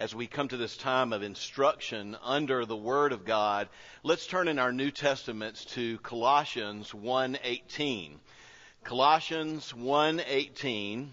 as 0.00 0.14
we 0.14 0.26
come 0.26 0.48
to 0.48 0.56
this 0.56 0.78
time 0.78 1.12
of 1.12 1.22
instruction 1.22 2.16
under 2.24 2.64
the 2.64 2.76
Word 2.76 3.12
of 3.12 3.26
God, 3.26 3.68
let's 4.02 4.26
turn 4.26 4.48
in 4.48 4.58
our 4.58 4.72
New 4.72 4.90
Testaments 4.90 5.66
to 5.66 5.98
Colossians 5.98 6.90
1.18. 6.92 8.12
Colossians 8.82 9.74
1.18. 9.76 11.08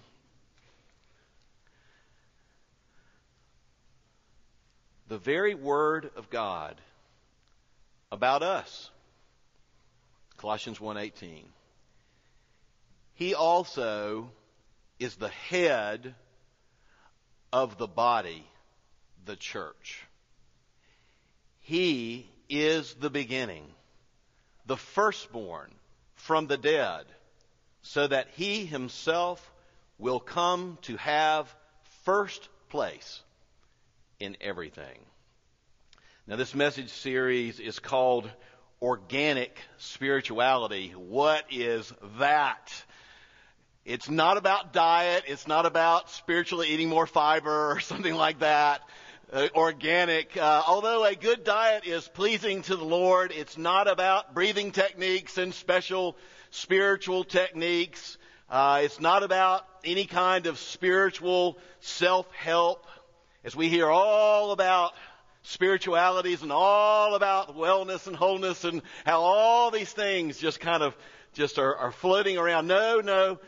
The 5.10 5.18
very 5.18 5.54
Word 5.54 6.10
of 6.16 6.30
God 6.30 6.80
about 8.10 8.42
us. 8.42 8.90
Colossians 10.38 10.80
1:18. 10.80 11.44
He 13.16 13.34
also 13.34 14.32
is 15.00 15.16
the 15.16 15.30
head 15.30 16.14
of 17.52 17.78
the 17.78 17.88
body, 17.88 18.46
the 19.28 19.36
church. 19.36 20.04
He 21.60 22.28
is 22.50 22.94
the 22.96 23.10
beginning, 23.10 23.66
the 24.66 24.78
firstborn 24.78 25.70
from 26.16 26.48
the 26.48 26.58
dead, 26.58 27.06
so 27.82 28.08
that 28.08 28.28
he 28.36 28.66
himself 28.66 29.52
will 29.98 30.20
come 30.20 30.78
to 30.84 30.98
have 30.98 31.54
first 32.04 32.48
place 32.70 33.22
in 34.20 34.38
everything. 34.42 34.98
Now, 36.26 36.36
this 36.36 36.56
message 36.56 36.90
series 36.90 37.60
is 37.60 37.80
called 37.80 38.30
Organic 38.82 39.58
Spirituality. 39.78 40.92
What 40.92 41.46
is 41.52 41.92
that? 42.20 42.74
It's 43.86 44.10
not 44.10 44.36
about 44.36 44.74
diet. 44.74 45.24
It's 45.28 45.48
not 45.48 45.66
about 45.66 46.10
spiritually 46.10 46.68
eating 46.68 46.90
more 46.90 47.08
fiber 47.08 47.72
or 47.72 47.80
something 47.82 48.14
like 48.14 48.40
that. 48.40 48.82
Uh, 49.30 49.50
organic. 49.56 50.38
Uh, 50.38 50.64
although 50.66 51.04
a 51.04 51.14
good 51.14 51.44
diet 51.44 51.86
is 51.86 52.08
pleasing 52.08 52.62
to 52.62 52.78
the 52.78 52.86
Lord, 52.86 53.34
it's 53.36 53.58
not 53.58 53.90
about 53.90 54.34
breathing 54.34 54.72
techniques 54.72 55.38
and 55.38 55.54
special 55.54 56.16
spiritual 56.52 57.26
techniques. 57.26 58.18
Uh, 58.50 58.80
it's 58.84 59.02
not 59.02 59.24
about 59.24 59.68
any 59.84 60.06
kind 60.06 60.46
of 60.46 60.58
spiritual 60.58 61.58
self-help. 61.82 62.88
As 63.44 63.54
we 63.54 63.68
hear 63.68 63.90
all 63.90 64.52
about 64.52 64.94
spiritualities 65.42 66.42
and 66.42 66.54
all 66.54 67.14
about 67.14 67.58
wellness 67.58 68.08
and 68.08 68.16
wholeness 68.16 68.64
and 68.64 68.82
how 69.06 69.20
all 69.20 69.72
these 69.72 69.92
things 69.92 70.38
just 70.38 70.62
kind 70.62 70.82
of 70.82 70.96
just 71.34 71.60
are, 71.60 71.76
are 71.76 71.92
floating 71.92 72.38
around. 72.38 72.68
No, 72.68 73.02
no. 73.02 73.40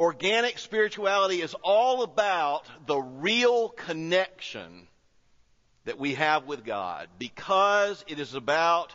Organic 0.00 0.58
spirituality 0.58 1.42
is 1.42 1.54
all 1.62 2.02
about 2.02 2.66
the 2.88 2.98
real 2.98 3.68
connection 3.68 4.87
that 5.88 5.98
we 5.98 6.12
have 6.12 6.44
with 6.44 6.66
God 6.66 7.08
because 7.18 8.04
it 8.08 8.20
is 8.20 8.34
about 8.34 8.94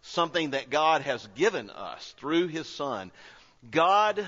something 0.00 0.52
that 0.52 0.70
God 0.70 1.02
has 1.02 1.28
given 1.36 1.68
us 1.68 2.14
through 2.16 2.46
His 2.46 2.66
Son. 2.66 3.12
God, 3.70 4.26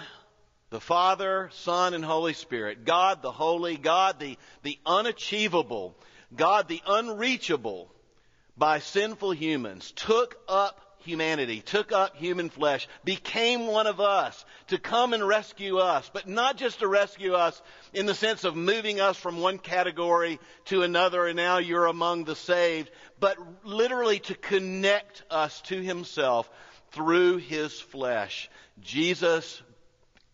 the 0.68 0.78
Father, 0.78 1.48
Son, 1.54 1.94
and 1.94 2.04
Holy 2.04 2.34
Spirit. 2.34 2.84
God 2.84 3.22
the 3.22 3.32
Holy, 3.32 3.78
God 3.78 4.20
the, 4.20 4.36
the 4.62 4.78
unachievable, 4.84 5.94
God 6.36 6.68
the 6.68 6.82
unreachable 6.86 7.90
by 8.58 8.80
sinful 8.80 9.30
humans 9.30 9.90
took 9.96 10.36
up 10.46 10.91
humanity, 11.04 11.60
took 11.60 11.92
up 11.92 12.16
human 12.16 12.50
flesh, 12.50 12.88
became 13.04 13.66
one 13.66 13.86
of 13.86 14.00
us 14.00 14.44
to 14.68 14.78
come 14.78 15.12
and 15.12 15.26
rescue 15.26 15.78
us, 15.78 16.10
but 16.12 16.28
not 16.28 16.56
just 16.56 16.80
to 16.80 16.88
rescue 16.88 17.34
us 17.34 17.60
in 17.92 18.06
the 18.06 18.14
sense 18.14 18.44
of 18.44 18.56
moving 18.56 19.00
us 19.00 19.16
from 19.16 19.40
one 19.40 19.58
category 19.58 20.40
to 20.66 20.82
another 20.82 21.26
and 21.26 21.36
now 21.36 21.58
you're 21.58 21.86
among 21.86 22.24
the 22.24 22.36
saved, 22.36 22.90
but 23.20 23.36
literally 23.64 24.18
to 24.20 24.34
connect 24.34 25.22
us 25.30 25.60
to 25.62 25.80
himself 25.80 26.48
through 26.92 27.38
his 27.38 27.80
flesh. 27.80 28.50
Jesus, 28.80 29.62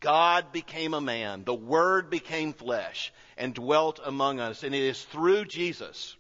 God 0.00 0.52
became 0.52 0.94
a 0.94 1.00
man. 1.00 1.44
The 1.44 1.54
Word 1.54 2.10
became 2.10 2.52
flesh 2.52 3.12
and 3.36 3.54
dwelt 3.54 4.00
among 4.04 4.40
us. 4.40 4.62
And 4.62 4.74
it 4.74 4.82
is 4.82 5.02
through 5.02 5.44
Jesus 5.44 6.16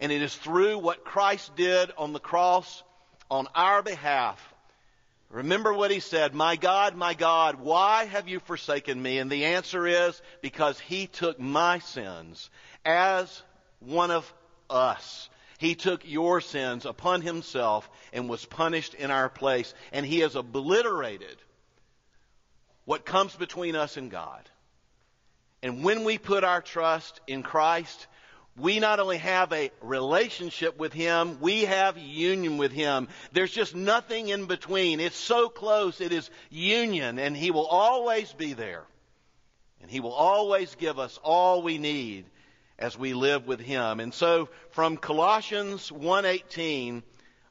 and 0.00 0.12
it 0.12 0.22
is 0.22 0.34
through 0.34 0.78
what 0.78 1.04
Christ 1.04 1.54
did 1.56 1.90
on 1.96 2.12
the 2.12 2.20
cross 2.20 2.82
on 3.34 3.48
our 3.52 3.82
behalf. 3.82 4.54
Remember 5.28 5.74
what 5.74 5.90
he 5.90 5.98
said, 5.98 6.34
My 6.34 6.54
God, 6.54 6.94
my 6.94 7.14
God, 7.14 7.56
why 7.56 8.04
have 8.04 8.28
you 8.28 8.38
forsaken 8.38 9.02
me? 9.02 9.18
And 9.18 9.28
the 9.28 9.46
answer 9.46 9.88
is 9.88 10.22
because 10.40 10.78
he 10.78 11.08
took 11.08 11.40
my 11.40 11.80
sins 11.80 12.48
as 12.84 13.42
one 13.80 14.12
of 14.12 14.32
us. 14.70 15.28
He 15.58 15.74
took 15.74 16.08
your 16.08 16.40
sins 16.40 16.86
upon 16.86 17.22
himself 17.22 17.90
and 18.12 18.28
was 18.28 18.44
punished 18.44 18.94
in 18.94 19.10
our 19.10 19.28
place. 19.28 19.74
And 19.90 20.06
he 20.06 20.20
has 20.20 20.36
obliterated 20.36 21.36
what 22.84 23.04
comes 23.04 23.34
between 23.34 23.74
us 23.74 23.96
and 23.96 24.12
God. 24.12 24.48
And 25.60 25.82
when 25.82 26.04
we 26.04 26.18
put 26.18 26.44
our 26.44 26.62
trust 26.62 27.20
in 27.26 27.42
Christ, 27.42 28.06
we 28.56 28.78
not 28.78 29.00
only 29.00 29.18
have 29.18 29.52
a 29.52 29.70
relationship 29.80 30.78
with 30.78 30.92
Him, 30.92 31.38
we 31.40 31.62
have 31.62 31.98
union 31.98 32.56
with 32.56 32.72
Him. 32.72 33.08
There's 33.32 33.50
just 33.50 33.74
nothing 33.74 34.28
in 34.28 34.46
between. 34.46 35.00
It's 35.00 35.16
so 35.16 35.48
close. 35.48 36.00
It 36.00 36.12
is 36.12 36.30
union, 36.50 37.18
and 37.18 37.36
He 37.36 37.50
will 37.50 37.66
always 37.66 38.32
be 38.32 38.52
there. 38.52 38.84
And 39.82 39.90
He 39.90 40.00
will 40.00 40.12
always 40.12 40.74
give 40.76 40.98
us 40.98 41.18
all 41.22 41.62
we 41.62 41.78
need 41.78 42.26
as 42.78 42.96
we 42.96 43.12
live 43.12 43.46
with 43.46 43.60
Him. 43.60 43.98
And 43.98 44.14
so 44.14 44.48
from 44.70 44.96
Colossians 44.96 45.90
1.18, 45.90 47.02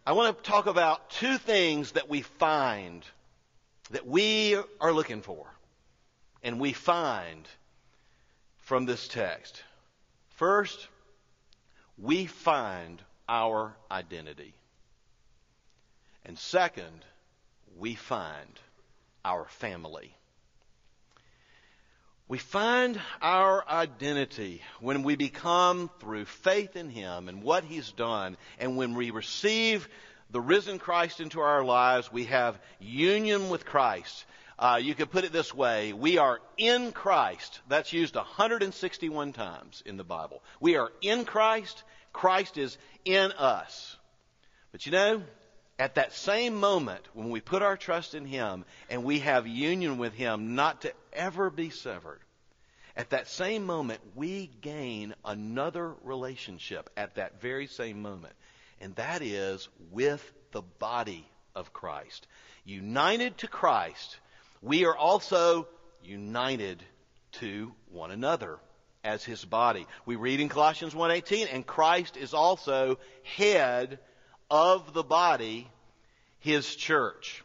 I 0.06 0.13
want 0.13 0.38
to 0.38 0.50
talk 0.50 0.68
about 0.68 1.09
two 1.09 1.38
things 1.38 1.94
that 1.94 2.09
we 2.09 2.22
find 2.22 3.06
that 3.92 4.08
we 4.08 4.58
are 4.80 4.94
looking 4.94 5.22
for 5.22 5.46
and 6.42 6.59
we 6.59 6.74
find 6.74 7.47
from 8.59 8.86
this 8.86 9.08
text. 9.08 9.63
First, 10.36 10.88
we 11.98 12.26
find 12.26 13.02
our 13.28 13.76
identity. 13.92 14.54
And 16.26 16.38
second, 16.38 17.06
we 17.78 17.96
find 17.96 18.59
our 19.26 19.46
family. 19.46 20.16
We 22.28 22.38
find 22.38 23.00
our 23.22 23.68
identity 23.68 24.62
when 24.80 25.04
we 25.04 25.16
become 25.16 25.90
through 26.00 26.26
faith 26.26 26.76
in 26.76 26.90
Him 26.90 27.28
and 27.28 27.44
what 27.44 27.64
He's 27.64 27.92
done, 27.92 28.38
and 28.60 28.78
when 28.78 28.96
we 28.96 29.12
receive 29.12 29.88
the 30.31 30.42
risen 30.42 30.80
Christ 30.80 31.20
into 31.20 31.42
our 31.42 31.64
lives, 31.64 32.12
we 32.12 32.25
have 32.25 32.60
union 32.80 33.50
with 33.50 33.66
Christ. 33.66 34.25
Uh, 34.58 34.80
you 34.81 34.94
could 34.94 35.12
put 35.12 35.24
it 35.24 35.31
this 35.31 35.53
way 35.53 35.94
we 35.94 36.18
are 36.18 36.40
in 36.58 36.91
Christ. 36.91 37.59
That's 37.68 37.94
used 37.94 38.16
161 38.16 39.34
times 39.34 39.81
in 39.86 39.97
the 39.97 40.03
Bible. 40.03 40.44
We 40.59 40.75
are 40.78 40.91
in 41.02 41.25
Christ, 41.25 41.84
Christ 42.12 42.58
is 42.58 42.78
in 43.06 43.31
us. 43.31 43.97
But 44.72 44.86
you 44.86 44.92
know, 44.92 45.24
at 45.80 45.96
that 45.96 46.13
same 46.13 46.56
moment 46.56 47.03
when 47.13 47.30
we 47.30 47.42
put 47.42 47.62
our 47.62 47.78
trust 47.78 48.13
in 48.13 48.25
Him 48.25 48.66
and 48.90 49.03
we 49.03 49.19
have 49.19 49.47
union 49.47 49.97
with 49.97 50.13
Him, 50.13 50.56
not 50.56 50.81
to 50.81 50.94
ever 51.12 51.50
be 51.50 51.69
severed, 51.69 52.19
at 52.96 53.09
that 53.09 53.28
same 53.28 53.66
moment 53.66 54.02
we 54.16 54.52
gain 54.62 55.16
another 55.25 55.94
relationship 56.03 56.90
at 56.96 57.16
that 57.16 57.42
very 57.42 57.68
same 57.68 58.02
moment. 58.02 58.36
And 58.80 58.96
that 58.96 59.22
is 59.22 59.68
with 59.92 60.31
the 60.52 60.62
body 60.62 61.28
of 61.56 61.74
Christ. 61.74 62.28
United 62.66 63.38
to 63.40 63.47
Christ, 63.47 64.18
we 64.63 64.85
are 64.85 64.96
also 64.96 65.68
united 66.01 66.81
to 67.34 67.74
one 67.91 68.12
another 68.12 68.57
as 69.03 69.24
his 69.24 69.44
body. 69.44 69.85
We 70.06 70.16
read 70.16 70.40
in 70.40 70.47
Colossians 70.47 70.94
1:18 70.94 71.47
and 71.51 71.68
Christ 71.68 72.15
is 72.15 72.33
also 72.33 72.98
head 73.24 74.00
of 74.50 74.94
the 74.94 75.04
body 75.04 75.69
his 76.39 76.75
church. 76.75 77.44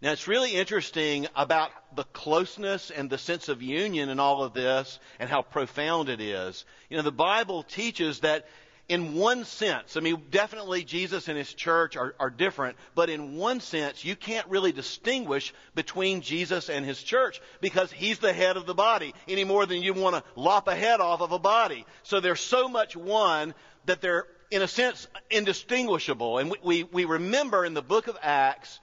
Now 0.00 0.12
it's 0.12 0.28
really 0.28 0.54
interesting 0.54 1.28
about 1.36 1.70
the 1.94 2.04
closeness 2.04 2.90
and 2.90 3.08
the 3.08 3.18
sense 3.18 3.48
of 3.48 3.62
union 3.62 4.08
in 4.08 4.20
all 4.20 4.42
of 4.42 4.54
this 4.54 4.98
and 5.18 5.30
how 5.30 5.42
profound 5.42 6.08
it 6.08 6.20
is. 6.20 6.64
You 6.88 6.96
know, 6.96 7.02
the 7.02 7.12
Bible 7.12 7.62
teaches 7.62 8.20
that 8.20 8.48
in 8.88 9.14
one 9.14 9.44
sense, 9.44 9.98
I 9.98 10.00
mean, 10.00 10.22
definitely 10.30 10.82
Jesus 10.82 11.28
and 11.28 11.36
his 11.36 11.52
church 11.52 11.94
are, 11.96 12.14
are 12.18 12.30
different, 12.30 12.78
but 12.94 13.10
in 13.10 13.36
one 13.36 13.60
sense, 13.60 14.02
you 14.02 14.16
can't 14.16 14.46
really 14.48 14.72
distinguish 14.72 15.52
between 15.74 16.22
Jesus 16.22 16.70
and 16.70 16.86
his 16.86 17.02
church 17.02 17.42
because 17.60 17.92
he's 17.92 18.18
the 18.18 18.32
head 18.32 18.56
of 18.56 18.64
the 18.64 18.74
body 18.74 19.14
any 19.28 19.44
more 19.44 19.66
than 19.66 19.82
you 19.82 19.92
want 19.92 20.16
to 20.16 20.22
lop 20.40 20.68
a 20.68 20.74
head 20.74 21.00
off 21.00 21.20
of 21.20 21.32
a 21.32 21.38
body. 21.38 21.84
So 22.02 22.20
they're 22.20 22.34
so 22.34 22.66
much 22.66 22.96
one 22.96 23.54
that 23.84 24.00
they're, 24.00 24.26
in 24.50 24.62
a 24.62 24.68
sense, 24.68 25.06
indistinguishable. 25.30 26.38
And 26.38 26.50
we, 26.50 26.56
we, 26.62 26.84
we 26.84 27.04
remember 27.04 27.66
in 27.66 27.74
the 27.74 27.82
book 27.82 28.08
of 28.08 28.16
Acts 28.22 28.80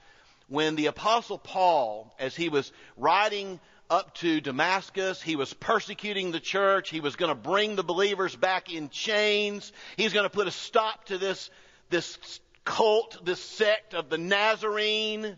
when 0.48 0.76
the 0.76 0.86
apostle 0.86 1.38
Paul, 1.38 2.14
as 2.20 2.36
he 2.36 2.48
was 2.48 2.70
writing 2.96 3.58
up 3.90 4.14
to 4.16 4.40
Damascus. 4.40 5.22
He 5.22 5.36
was 5.36 5.52
persecuting 5.54 6.32
the 6.32 6.40
church. 6.40 6.90
He 6.90 7.00
was 7.00 7.16
going 7.16 7.30
to 7.30 7.40
bring 7.40 7.76
the 7.76 7.84
believers 7.84 8.34
back 8.34 8.72
in 8.72 8.88
chains. 8.88 9.72
He's 9.96 10.12
going 10.12 10.24
to 10.24 10.30
put 10.30 10.48
a 10.48 10.50
stop 10.50 11.04
to 11.06 11.18
this, 11.18 11.50
this 11.90 12.40
cult, 12.64 13.24
this 13.24 13.40
sect 13.40 13.94
of 13.94 14.08
the 14.08 14.18
Nazarene. 14.18 15.36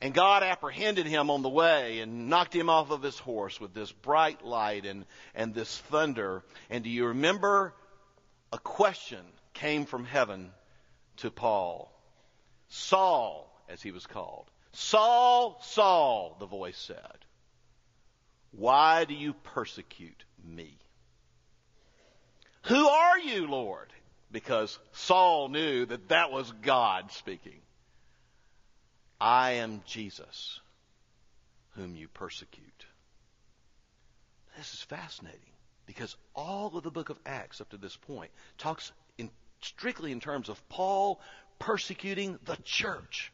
And 0.00 0.12
God 0.12 0.42
apprehended 0.42 1.06
him 1.06 1.30
on 1.30 1.42
the 1.42 1.48
way 1.48 2.00
and 2.00 2.28
knocked 2.28 2.54
him 2.54 2.68
off 2.68 2.90
of 2.90 3.02
his 3.02 3.18
horse 3.18 3.60
with 3.60 3.72
this 3.72 3.90
bright 3.90 4.44
light 4.44 4.84
and, 4.84 5.06
and 5.34 5.54
this 5.54 5.78
thunder. 5.78 6.42
And 6.68 6.84
do 6.84 6.90
you 6.90 7.06
remember 7.06 7.74
a 8.52 8.58
question 8.58 9.24
came 9.54 9.86
from 9.86 10.04
heaven 10.04 10.50
to 11.18 11.30
Paul? 11.30 11.92
Saul, 12.68 13.50
as 13.68 13.80
he 13.82 13.90
was 13.90 14.06
called. 14.06 14.50
Saul, 14.72 15.58
Saul, 15.62 16.36
the 16.38 16.46
voice 16.46 16.76
said, 16.76 17.24
why 18.52 19.04
do 19.04 19.14
you 19.14 19.34
persecute 19.42 20.24
me? 20.44 20.78
Who 22.64 22.88
are 22.88 23.18
you, 23.18 23.46
Lord? 23.46 23.92
Because 24.32 24.78
Saul 24.92 25.48
knew 25.48 25.86
that 25.86 26.08
that 26.08 26.32
was 26.32 26.52
God 26.62 27.12
speaking. 27.12 27.60
I 29.20 29.52
am 29.52 29.82
Jesus, 29.86 30.60
whom 31.76 31.94
you 31.94 32.08
persecute. 32.08 32.86
This 34.56 34.74
is 34.74 34.82
fascinating 34.82 35.40
because 35.86 36.16
all 36.34 36.76
of 36.76 36.82
the 36.82 36.90
book 36.90 37.10
of 37.10 37.18
Acts 37.24 37.60
up 37.60 37.70
to 37.70 37.76
this 37.76 37.96
point 37.96 38.30
talks 38.58 38.92
in, 39.16 39.30
strictly 39.60 40.12
in 40.12 40.20
terms 40.20 40.48
of 40.48 40.68
Paul 40.68 41.20
persecuting 41.58 42.38
the 42.44 42.56
church. 42.64 43.32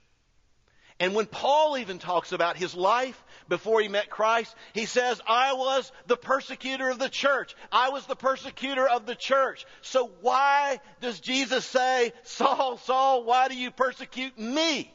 And 1.02 1.16
when 1.16 1.26
Paul 1.26 1.78
even 1.78 1.98
talks 1.98 2.30
about 2.30 2.56
his 2.56 2.76
life 2.76 3.20
before 3.48 3.80
he 3.80 3.88
met 3.88 4.08
Christ, 4.08 4.54
he 4.72 4.86
says, 4.86 5.20
I 5.26 5.52
was 5.54 5.90
the 6.06 6.16
persecutor 6.16 6.88
of 6.88 7.00
the 7.00 7.08
church. 7.08 7.56
I 7.72 7.88
was 7.88 8.06
the 8.06 8.14
persecutor 8.14 8.88
of 8.88 9.04
the 9.04 9.16
church. 9.16 9.66
So 9.80 10.12
why 10.20 10.78
does 11.00 11.18
Jesus 11.18 11.64
say, 11.64 12.12
Saul, 12.22 12.78
Saul, 12.78 13.24
why 13.24 13.48
do 13.48 13.56
you 13.56 13.72
persecute 13.72 14.38
me? 14.38 14.94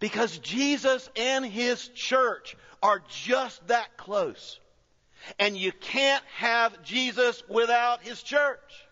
Because 0.00 0.38
Jesus 0.38 1.10
and 1.14 1.44
his 1.44 1.86
church 1.88 2.56
are 2.82 3.02
just 3.10 3.66
that 3.66 3.98
close. 3.98 4.58
And 5.38 5.58
you 5.58 5.72
can't 5.72 6.24
have 6.36 6.82
Jesus 6.82 7.42
without 7.50 8.02
his 8.02 8.22
church. 8.22 8.86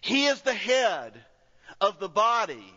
He 0.00 0.26
is 0.26 0.40
the 0.40 0.52
head 0.52 1.12
of 1.80 2.00
the 2.00 2.08
body, 2.08 2.74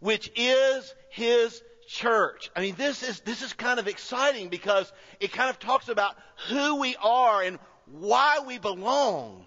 which 0.00 0.30
is 0.36 0.94
his 1.10 1.62
church. 1.88 2.50
I 2.54 2.60
mean, 2.60 2.74
this 2.76 3.02
is, 3.02 3.20
this 3.20 3.42
is 3.42 3.52
kind 3.52 3.78
of 3.78 3.88
exciting 3.88 4.48
because 4.48 4.92
it 5.20 5.32
kind 5.32 5.50
of 5.50 5.58
talks 5.58 5.88
about 5.88 6.16
who 6.48 6.76
we 6.80 6.96
are 7.02 7.42
and 7.42 7.58
why 7.86 8.40
we 8.46 8.58
belong 8.58 9.46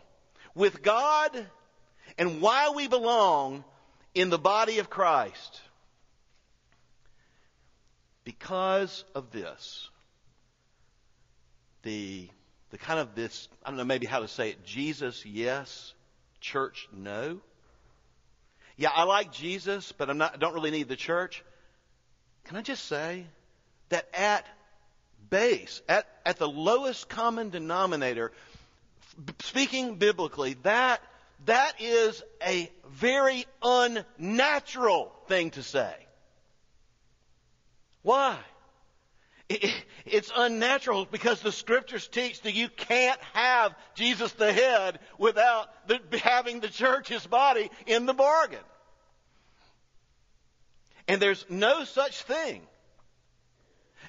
with 0.55 0.81
God 0.81 1.47
and 2.17 2.41
why 2.41 2.71
we 2.75 2.87
belong 2.87 3.63
in 4.13 4.29
the 4.29 4.39
body 4.39 4.79
of 4.79 4.89
Christ. 4.89 5.61
Because 8.23 9.05
of 9.15 9.31
this, 9.31 9.89
the, 11.83 12.29
the 12.69 12.77
kind 12.77 12.99
of 12.99 13.15
this, 13.15 13.47
I 13.63 13.69
don't 13.69 13.77
know 13.77 13.85
maybe 13.85 14.05
how 14.05 14.19
to 14.19 14.27
say 14.27 14.49
it, 14.49 14.63
Jesus, 14.65 15.25
yes, 15.25 15.93
church, 16.39 16.87
no. 16.93 17.39
Yeah, 18.79 18.91
I 18.95 19.03
like 19.03 19.33
Jesus, 19.33 19.91
but 19.91 20.09
I'm 20.09 20.17
not, 20.17 20.35
I 20.35 20.37
don't 20.37 20.53
really 20.53 20.71
need 20.71 20.87
the 20.87 20.95
church. 20.95 21.43
Can 22.45 22.55
I 22.55 22.61
just 22.61 22.85
say 22.85 23.25
that 23.89 24.07
at 24.13 24.45
base, 25.29 25.81
at, 25.89 26.07
at 26.25 26.37
the 26.37 26.47
lowest 26.47 27.09
common 27.09 27.49
denominator, 27.49 28.31
speaking 29.41 29.95
biblically, 29.95 30.55
that, 30.63 31.01
that 31.43 31.73
is 31.81 32.23
a 32.41 32.71
very 32.87 33.45
unnatural 33.61 35.11
thing 35.27 35.51
to 35.51 35.61
say. 35.61 35.93
Why? 38.01 38.37
It's 40.05 40.31
unnatural 40.33 41.05
because 41.05 41.41
the 41.41 41.51
scriptures 41.51 42.07
teach 42.07 42.41
that 42.43 42.53
you 42.53 42.69
can't 42.69 43.19
have 43.33 43.75
Jesus 43.95 44.31
the 44.33 44.53
head 44.53 44.99
without 45.17 45.67
having 46.21 46.61
the 46.61 46.69
church, 46.69 47.09
his 47.09 47.27
body, 47.27 47.69
in 47.87 48.05
the 48.05 48.13
bargain. 48.13 48.59
And 51.09 51.19
there's 51.19 51.43
no 51.49 51.85
such 51.85 52.21
thing 52.21 52.61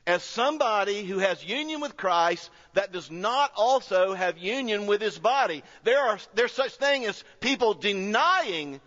as 0.06 0.22
somebody 0.22 1.02
who 1.04 1.18
has 1.18 1.42
union 1.42 1.80
with 1.80 1.96
Christ 1.96 2.50
that 2.74 2.92
does 2.92 3.10
not 3.10 3.52
also 3.56 4.12
have 4.12 4.36
union 4.36 4.86
with 4.86 5.00
his 5.00 5.18
body. 5.18 5.64
There 5.82 5.98
are, 5.98 6.18
there's 6.34 6.52
such 6.52 6.72
thing 6.76 7.06
as 7.06 7.24
people 7.40 7.72
denying 7.72 8.82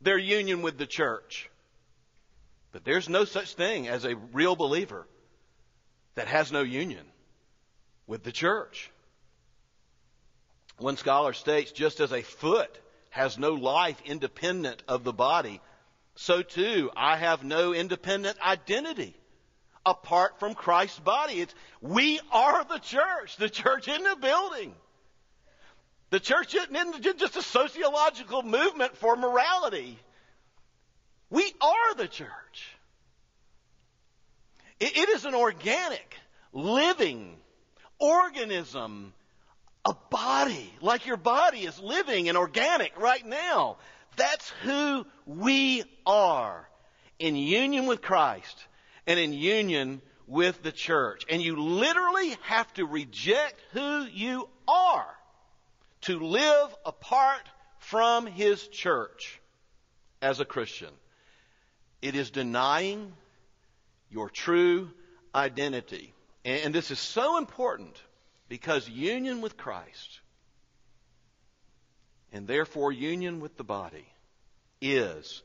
their 0.00 0.16
union 0.16 0.62
with 0.62 0.78
the 0.78 0.86
church. 0.86 1.50
But 2.72 2.82
there's 2.84 3.10
no 3.10 3.26
such 3.26 3.54
thing 3.54 3.88
as 3.88 4.06
a 4.06 4.16
real 4.32 4.56
believer 4.56 5.06
that 6.14 6.28
has 6.28 6.50
no 6.50 6.62
union 6.62 7.04
with 8.06 8.22
the 8.22 8.32
church. 8.32 8.90
One 10.78 10.96
scholar 10.96 11.34
states 11.34 11.72
just 11.72 12.00
as 12.00 12.10
a 12.10 12.22
foot 12.22 12.80
has 13.10 13.38
no 13.38 13.52
life 13.52 14.00
independent 14.06 14.82
of 14.88 15.04
the 15.04 15.12
body, 15.12 15.60
so 16.16 16.42
too 16.42 16.90
I 16.96 17.16
have 17.16 17.44
no 17.44 17.72
independent 17.74 18.38
identity 18.40 19.16
apart 19.86 20.38
from 20.38 20.54
Christ's 20.54 20.98
body. 20.98 21.34
It's, 21.34 21.54
we 21.80 22.20
are 22.32 22.64
the 22.64 22.78
church. 22.78 23.36
The 23.36 23.50
church 23.50 23.88
in 23.88 24.02
the 24.02 24.16
building. 24.16 24.74
The 26.10 26.20
church 26.20 26.54
isn't 26.54 27.02
just 27.18 27.36
a 27.36 27.42
sociological 27.42 28.42
movement 28.42 28.96
for 28.96 29.16
morality. 29.16 29.98
We 31.30 31.52
are 31.60 31.94
the 31.96 32.08
church. 32.08 32.76
it, 34.80 34.96
it 34.96 35.08
is 35.10 35.24
an 35.24 35.34
organic, 35.34 36.16
living 36.52 37.36
organism, 37.98 39.12
a 39.84 39.94
body, 40.10 40.72
like 40.80 41.06
your 41.06 41.16
body 41.16 41.60
is 41.60 41.78
living 41.80 42.28
and 42.28 42.38
organic 42.38 42.98
right 42.98 43.24
now. 43.26 43.76
That's 44.16 44.50
who 44.62 45.06
we 45.26 45.84
are 46.06 46.68
in 47.18 47.36
union 47.36 47.86
with 47.86 48.02
Christ 48.02 48.66
and 49.06 49.18
in 49.18 49.32
union 49.32 50.02
with 50.26 50.62
the 50.62 50.72
church. 50.72 51.24
And 51.28 51.42
you 51.42 51.56
literally 51.56 52.36
have 52.42 52.72
to 52.74 52.86
reject 52.86 53.60
who 53.72 54.04
you 54.04 54.48
are 54.66 55.14
to 56.02 56.18
live 56.18 56.74
apart 56.84 57.42
from 57.78 58.26
His 58.26 58.66
church 58.68 59.40
as 60.22 60.40
a 60.40 60.44
Christian. 60.44 60.90
It 62.02 62.14
is 62.14 62.30
denying 62.30 63.12
your 64.10 64.28
true 64.30 64.90
identity. 65.34 66.12
And 66.44 66.74
this 66.74 66.90
is 66.90 66.98
so 66.98 67.38
important 67.38 67.96
because 68.48 68.88
union 68.88 69.40
with 69.40 69.56
Christ 69.56 70.20
and 72.34 72.48
therefore 72.48 72.90
union 72.90 73.40
with 73.40 73.56
the 73.56 73.64
body 73.64 74.04
is 74.82 75.42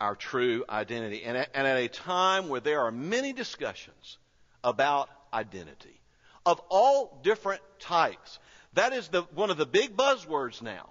our 0.00 0.16
true 0.16 0.64
identity. 0.68 1.22
And 1.22 1.36
at, 1.36 1.50
and 1.54 1.66
at 1.66 1.76
a 1.76 1.88
time 1.88 2.48
where 2.48 2.60
there 2.60 2.80
are 2.80 2.90
many 2.90 3.34
discussions 3.34 4.16
about 4.64 5.10
identity 5.32 6.00
of 6.46 6.60
all 6.70 7.20
different 7.22 7.60
types, 7.78 8.38
that 8.72 8.94
is 8.94 9.08
the, 9.08 9.22
one 9.34 9.50
of 9.50 9.58
the 9.58 9.66
big 9.66 9.96
buzzwords 9.96 10.62
now. 10.62 10.88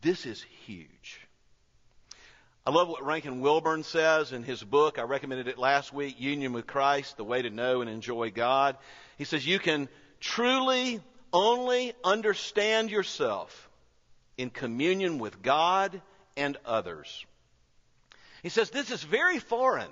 This 0.00 0.24
is 0.24 0.42
huge. 0.64 1.20
I 2.66 2.70
love 2.70 2.88
what 2.88 3.04
Rankin 3.04 3.40
Wilbourne 3.42 3.82
says 3.82 4.32
in 4.32 4.44
his 4.44 4.62
book. 4.64 4.98
I 4.98 5.02
recommended 5.02 5.46
it 5.46 5.58
last 5.58 5.92
week, 5.92 6.18
Union 6.18 6.54
with 6.54 6.66
Christ, 6.66 7.18
The 7.18 7.24
Way 7.24 7.42
to 7.42 7.50
Know 7.50 7.82
and 7.82 7.90
Enjoy 7.90 8.30
God. 8.30 8.78
He 9.18 9.24
says 9.24 9.46
you 9.46 9.58
can 9.58 9.90
truly 10.20 11.00
only 11.34 11.92
understand 12.02 12.90
yourself 12.90 13.69
in 14.36 14.50
communion 14.50 15.18
with 15.18 15.42
God 15.42 16.00
and 16.36 16.56
others. 16.64 17.24
He 18.42 18.48
says 18.48 18.70
this 18.70 18.90
is 18.90 19.02
very 19.02 19.38
foreign 19.38 19.90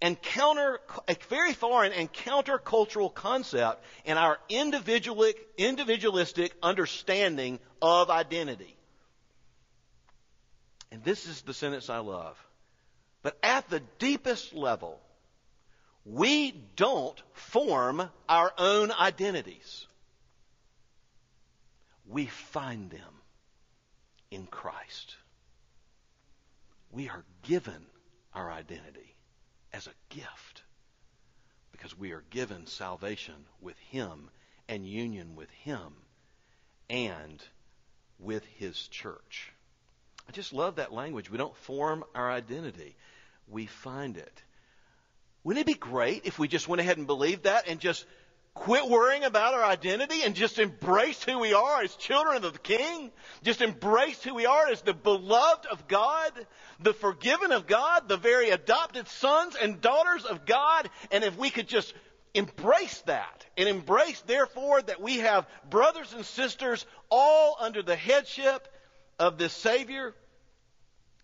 and 0.00 0.20
counter, 0.20 0.78
a 1.08 1.16
very 1.28 1.52
foreign 1.52 1.92
and 1.92 2.12
countercultural 2.12 3.12
concept 3.12 3.84
in 4.04 4.16
our 4.16 4.38
individualistic, 4.48 5.44
individualistic 5.56 6.54
understanding 6.62 7.58
of 7.82 8.10
identity. 8.10 8.76
And 10.92 11.02
this 11.02 11.26
is 11.26 11.42
the 11.42 11.54
sentence 11.54 11.90
I 11.90 11.98
love. 11.98 12.36
But 13.22 13.36
at 13.42 13.68
the 13.68 13.80
deepest 13.98 14.54
level, 14.54 15.00
we 16.04 16.52
don't 16.76 17.20
form 17.32 18.08
our 18.28 18.52
own 18.56 18.92
identities. 18.92 19.86
We 22.06 22.26
find 22.26 22.90
them 22.90 23.17
in 24.30 24.46
Christ. 24.46 25.16
We 26.90 27.08
are 27.08 27.24
given 27.42 27.86
our 28.34 28.50
identity 28.50 29.14
as 29.72 29.86
a 29.86 30.14
gift 30.14 30.62
because 31.72 31.96
we 31.96 32.12
are 32.12 32.24
given 32.30 32.66
salvation 32.66 33.34
with 33.60 33.78
Him 33.90 34.30
and 34.68 34.86
union 34.86 35.36
with 35.36 35.50
Him 35.50 35.92
and 36.90 37.42
with 38.18 38.44
His 38.58 38.88
church. 38.88 39.52
I 40.28 40.32
just 40.32 40.52
love 40.52 40.76
that 40.76 40.92
language. 40.92 41.30
We 41.30 41.38
don't 41.38 41.56
form 41.56 42.04
our 42.14 42.30
identity, 42.30 42.96
we 43.46 43.66
find 43.66 44.16
it. 44.16 44.42
Wouldn't 45.44 45.62
it 45.62 45.72
be 45.72 45.78
great 45.78 46.26
if 46.26 46.38
we 46.38 46.48
just 46.48 46.68
went 46.68 46.80
ahead 46.80 46.98
and 46.98 47.06
believed 47.06 47.44
that 47.44 47.68
and 47.68 47.80
just 47.80 48.04
quit 48.58 48.88
worrying 48.88 49.24
about 49.24 49.54
our 49.54 49.64
identity 49.64 50.22
and 50.22 50.34
just 50.34 50.58
embrace 50.58 51.22
who 51.22 51.38
we 51.38 51.52
are 51.52 51.82
as 51.82 51.94
children 51.96 52.44
of 52.44 52.52
the 52.52 52.58
King? 52.58 53.10
Just 53.42 53.62
embrace 53.62 54.22
who 54.22 54.34
we 54.34 54.46
are 54.46 54.68
as 54.68 54.82
the 54.82 54.94
beloved 54.94 55.66
of 55.66 55.86
God, 55.88 56.32
the 56.80 56.92
forgiven 56.92 57.52
of 57.52 57.66
God, 57.66 58.08
the 58.08 58.16
very 58.16 58.50
adopted 58.50 59.08
sons 59.08 59.56
and 59.60 59.80
daughters 59.80 60.24
of 60.24 60.44
God. 60.44 60.90
And 61.10 61.24
if 61.24 61.36
we 61.38 61.50
could 61.50 61.68
just 61.68 61.94
embrace 62.34 63.00
that 63.06 63.46
and 63.56 63.68
embrace, 63.68 64.20
therefore, 64.26 64.82
that 64.82 65.00
we 65.00 65.18
have 65.18 65.46
brothers 65.70 66.12
and 66.12 66.24
sisters 66.24 66.84
all 67.10 67.56
under 67.60 67.82
the 67.82 67.96
headship 67.96 68.68
of 69.18 69.38
this 69.38 69.52
Savior, 69.52 70.14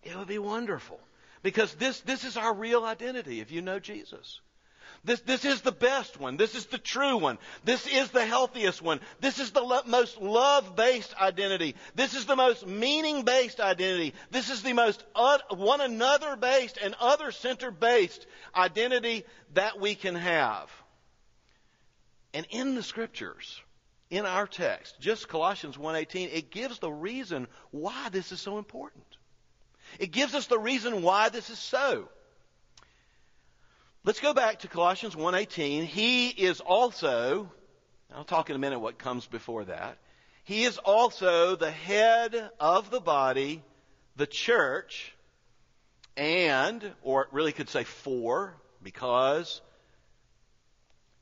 it 0.03 0.15
would 0.17 0.27
be 0.27 0.39
wonderful. 0.39 0.99
Because 1.43 1.73
this, 1.75 1.99
this 2.01 2.23
is 2.23 2.37
our 2.37 2.53
real 2.53 2.83
identity 2.85 3.39
if 3.39 3.51
you 3.51 3.61
know 3.61 3.79
Jesus. 3.79 4.39
This, 5.05 5.21
this 5.21 5.45
is 5.45 5.61
the 5.61 5.71
best 5.71 6.19
one. 6.19 6.35
This 6.35 6.55
is 6.55 6.65
the 6.65 6.79
true 6.79 7.17
one. 7.17 7.37
This 7.63 7.85
is 7.85 8.09
the 8.09 8.25
healthiest 8.25 8.81
one. 8.81 8.99
This 9.21 9.39
is 9.39 9.51
the 9.51 9.61
lo- 9.61 9.83
most 9.85 10.19
love 10.19 10.75
based 10.75 11.15
identity. 11.21 11.75
This 11.93 12.15
is 12.15 12.25
the 12.25 12.35
most 12.35 12.65
meaning 12.65 13.23
based 13.23 13.59
identity. 13.59 14.15
This 14.31 14.49
is 14.49 14.63
the 14.63 14.73
most 14.73 15.03
un- 15.15 15.41
one 15.51 15.79
another 15.79 16.35
based 16.35 16.79
and 16.81 16.95
other 16.99 17.31
center 17.31 17.69
based 17.69 18.25
identity 18.55 19.25
that 19.53 19.79
we 19.79 19.93
can 19.93 20.15
have. 20.15 20.71
And 22.33 22.47
in 22.49 22.73
the 22.73 22.83
scriptures, 22.83 23.61
in 24.09 24.25
our 24.25 24.47
text, 24.47 24.99
just 24.99 25.27
Colossians 25.27 25.77
1:18, 25.77 26.29
it 26.29 26.49
gives 26.49 26.79
the 26.79 26.91
reason 26.91 27.47
why 27.69 28.09
this 28.09 28.31
is 28.31 28.41
so 28.41 28.57
important. 28.57 29.05
It 29.99 30.11
gives 30.11 30.33
us 30.33 30.47
the 30.47 30.59
reason 30.59 31.03
why 31.03 31.29
this 31.29 31.51
is 31.51 31.59
so. 31.59 32.09
Let's 34.05 34.19
go 34.19 34.35
back 34.35 34.59
to 34.59 34.67
Colossians 34.67 35.15
1:18. 35.15 35.83
He 35.83 36.27
is 36.29 36.61
also, 36.61 37.51
I'll 38.13 38.23
talk 38.23 38.51
in 38.51 38.55
a 38.55 38.59
minute 38.59 38.77
what 38.77 38.99
comes 38.99 39.25
before 39.25 39.65
that. 39.65 39.97
He 40.43 40.63
is 40.63 40.77
also 40.77 41.55
the 41.55 41.71
head 41.71 42.51
of 42.59 42.91
the 42.91 43.01
body, 43.01 43.63
the 44.15 44.27
church, 44.27 45.11
and, 46.15 46.93
or 47.01 47.23
it 47.23 47.29
really 47.31 47.51
could 47.51 47.67
say 47.67 47.83
for, 47.83 48.55
because 48.83 49.59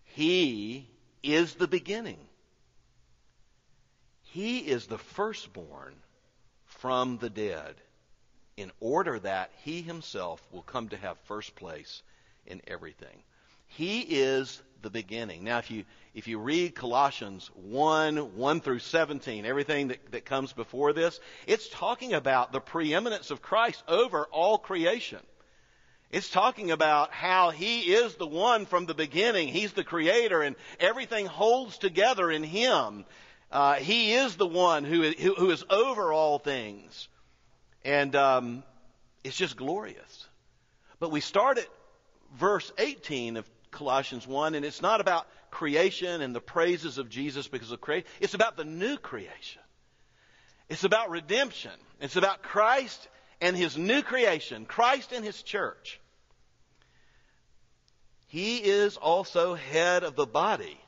he 0.04 0.90
is 1.24 1.56
the 1.56 1.70
beginning. 1.70 2.20
He 4.24 4.58
is 4.58 4.88
the 4.88 4.98
firstborn 4.98 5.96
from 6.66 7.18
the 7.18 7.30
dead 7.30 7.76
in 8.58 8.74
order 8.82 9.20
that 9.20 9.52
he 9.64 9.82
himself 9.82 10.46
will 10.52 10.64
come 10.64 10.90
to 10.90 10.98
have 10.98 11.18
first 11.20 11.56
place 11.56 12.04
in 12.48 12.62
everything. 12.68 13.24
He 13.68 14.02
is 14.02 14.62
the 14.82 14.90
beginning. 14.90 15.44
Now, 15.44 15.60
if 15.60 15.72
you, 15.72 15.86
if 16.14 16.28
you 16.28 16.38
read 16.38 16.76
Colossians 16.76 17.50
1, 17.56 18.36
1 18.36 18.62
through 18.62 18.80
17, 18.80 19.46
everything 19.46 19.88
that, 19.88 20.12
that 20.12 20.26
comes 20.26 20.54
before 20.54 20.94
this, 20.94 21.20
it's 21.48 21.70
talking 21.70 22.14
about 22.14 22.52
the 22.52 22.60
preeminence 22.60 23.32
of 23.32 23.42
Christ 23.42 23.82
over 23.88 24.26
all 24.32 24.58
creation. 24.58 25.20
It's 26.12 26.30
talking 26.30 26.70
about 26.70 27.12
how 27.12 27.50
He 27.50 27.94
is 27.94 28.16
the 28.16 28.28
one 28.28 28.68
from 28.68 28.86
the 28.86 28.94
beginning. 28.94 29.48
He's 29.48 29.74
the 29.74 29.84
creator 29.84 30.44
and 30.44 30.56
everything 30.80 31.26
holds 31.26 31.78
together 31.80 32.30
in 32.30 32.44
Him. 32.44 33.06
Uh, 33.54 33.76
he 33.76 34.14
is 34.14 34.36
the 34.36 34.48
one 34.48 34.84
who, 34.84 35.04
who, 35.12 35.36
who 35.36 35.52
is 35.52 35.64
over 35.70 36.12
all 36.12 36.40
things. 36.40 37.08
And 37.86 38.16
um, 38.16 38.64
it's 39.24 39.38
just 39.38 39.56
glorious. 39.56 40.28
But 41.00 41.12
we 41.12 41.20
start 41.20 41.60
at 41.60 41.68
verse 42.38 42.72
18 42.78 43.38
of 43.38 43.50
Colossians 43.72 44.28
1, 44.28 44.56
and 44.56 44.66
it's 44.66 44.82
not 44.82 45.02
about 45.02 45.28
creation 45.52 46.22
and 46.22 46.36
the 46.36 46.42
praises 46.42 46.98
of 46.98 47.10
Jesus 47.10 47.48
because 47.48 47.72
of 47.72 47.82
creation. 47.82 48.08
It's 48.20 48.34
about 48.34 48.58
the 48.58 48.66
new 48.66 48.98
creation. 48.98 49.62
It's 50.70 50.84
about 50.84 51.10
redemption. 51.10 51.72
It's 52.00 52.16
about 52.16 52.44
Christ 52.44 53.08
and 53.42 53.56
his 53.56 53.78
new 53.78 54.02
creation, 54.02 54.66
Christ 54.66 55.12
and 55.12 55.24
his 55.24 55.42
church. 55.44 56.00
He 58.28 58.58
is 58.58 58.98
also 58.98 59.54
head 59.54 60.04
of 60.04 60.16
the 60.16 60.26
body 60.26 60.80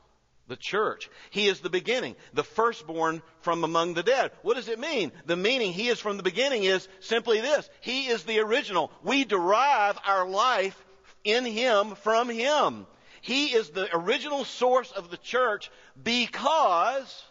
the 0.48 0.56
church. 0.56 1.10
He 1.32 1.48
is 1.48 1.60
the 1.60 1.70
beginning, 1.70 2.16
the 2.34 2.44
firstborn 2.44 3.22
from 3.42 3.64
among 3.64 3.94
the 3.94 4.04
dead. 4.04 4.32
What 4.44 4.56
does 4.56 4.68
it 4.68 4.80
mean? 4.80 5.12
The 5.25 5.36
meaning 5.36 5.74
he 5.74 5.88
is 5.88 6.00
from 6.00 6.18
the 6.18 6.24
beginning 6.24 6.64
is 6.64 6.88
simply 7.00 7.42
this. 7.42 7.68
He 7.82 8.08
is 8.08 8.24
the 8.24 8.40
original. 8.40 8.92
We 9.04 9.25
derive 9.25 9.98
our 10.06 10.28
life 10.28 10.85
in 11.25 11.46
him 11.46 11.96
from 11.96 12.29
him. 12.29 12.88
He 13.22 13.48
is 13.48 13.72
the 13.72 13.94
original 13.94 14.46
source 14.46 14.91
of 14.91 15.10
the 15.10 15.17
church 15.17 15.70
because 16.01 17.24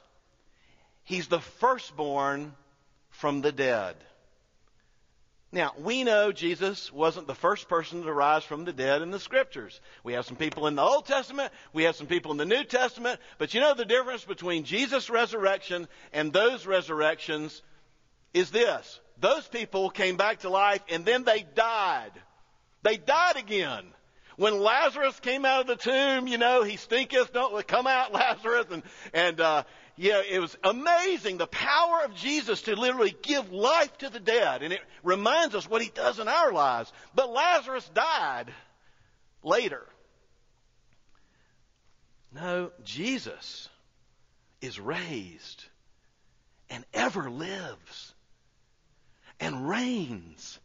he's 1.05 1.29
the 1.29 1.41
firstborn 1.41 2.55
from 3.11 3.41
the 3.41 3.53
dead. 3.53 3.97
Now, 5.53 5.73
we 5.79 6.03
know 6.03 6.33
Jesus 6.33 6.93
wasn't 6.93 7.29
the 7.29 7.35
first 7.35 7.69
person 7.69 8.03
to 8.03 8.13
rise 8.13 8.43
from 8.43 8.65
the 8.65 8.73
dead 8.73 9.03
in 9.03 9.13
the 9.13 9.21
scriptures. 9.21 9.81
We 10.03 10.15
have 10.15 10.27
some 10.27 10.37
people 10.37 10.67
in 10.67 10.75
the 10.75 10.83
Old 10.83 11.07
Testament, 11.07 11.53
we 11.73 11.85
have 11.85 11.95
some 11.95 12.09
people 12.09 12.33
in 12.33 12.39
the 12.39 12.45
New 12.45 12.65
Testament, 12.65 13.21
but 13.39 13.55
you 13.55 13.61
know 13.61 13.73
the 13.73 13.85
difference 13.85 14.25
between 14.25 14.65
Jesus' 14.65 15.09
resurrection 15.09 15.87
and 16.13 16.33
those 16.33 16.67
resurrections 16.67 17.63
is 18.33 18.51
this. 18.51 18.99
Those 19.21 19.47
people 19.47 19.91
came 19.91 20.17
back 20.17 20.41
to 20.41 20.51
life 20.51 20.81
and 20.89 21.05
then 21.05 21.23
they 21.23 21.47
died. 21.55 22.11
They 22.85 22.99
died 22.99 23.37
again. 23.37 23.85
When 24.37 24.61
Lazarus 24.61 25.19
came 25.21 25.45
out 25.45 25.63
of 25.63 25.67
the 25.67 25.77
tomb, 25.77 26.27
you 26.27 26.39
know, 26.39 26.63
he 26.63 26.77
stinketh, 26.77 27.33
don't 27.33 27.67
come 27.67 27.87
out, 27.87 28.13
Lazarus, 28.13 28.67
and, 28.71 28.83
and, 29.13 29.41
uh, 29.41 29.63
yeah, 29.97 30.23
it 30.29 30.41
was 30.41 30.57
amazing 30.65 31.39
the 31.39 31.47
power 31.47 32.03
of 32.05 32.17
Jesus 32.17 32.63
to 32.63 32.75
literally 32.75 33.17
give 33.23 33.53
life 33.53 33.97
to 33.99 34.11
the 34.11 34.19
dead. 34.19 34.63
And 34.63 34.73
it 34.73 34.81
reminds 35.05 35.55
us 35.55 35.71
what 35.71 35.83
he 35.83 35.89
does 35.89 36.19
in 36.19 36.27
our 36.27 36.53
lives. 36.53 36.93
But 37.15 37.31
Lazarus 37.31 37.89
died 37.95 38.53
later. 39.45 39.87
No, 42.33 42.73
Jesus 42.83 43.69
is 44.61 44.81
raised 44.81 45.65
and 46.69 46.85
ever 46.93 47.31
lives 47.31 48.15
and 49.39 49.69
reigns 49.69 50.59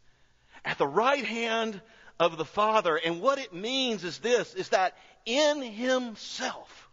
at 0.64 0.78
the 0.78 0.88
right 0.88 1.24
hand 1.24 1.80
of 2.20 2.36
the 2.36 2.44
Father. 2.44 2.96
And 2.96 3.20
what 3.20 3.38
it 3.38 3.52
means 3.52 4.04
is 4.04 4.18
this, 4.18 4.54
is 4.54 4.68
that 4.68 4.96
in 5.24 5.62
himself, 5.62 6.88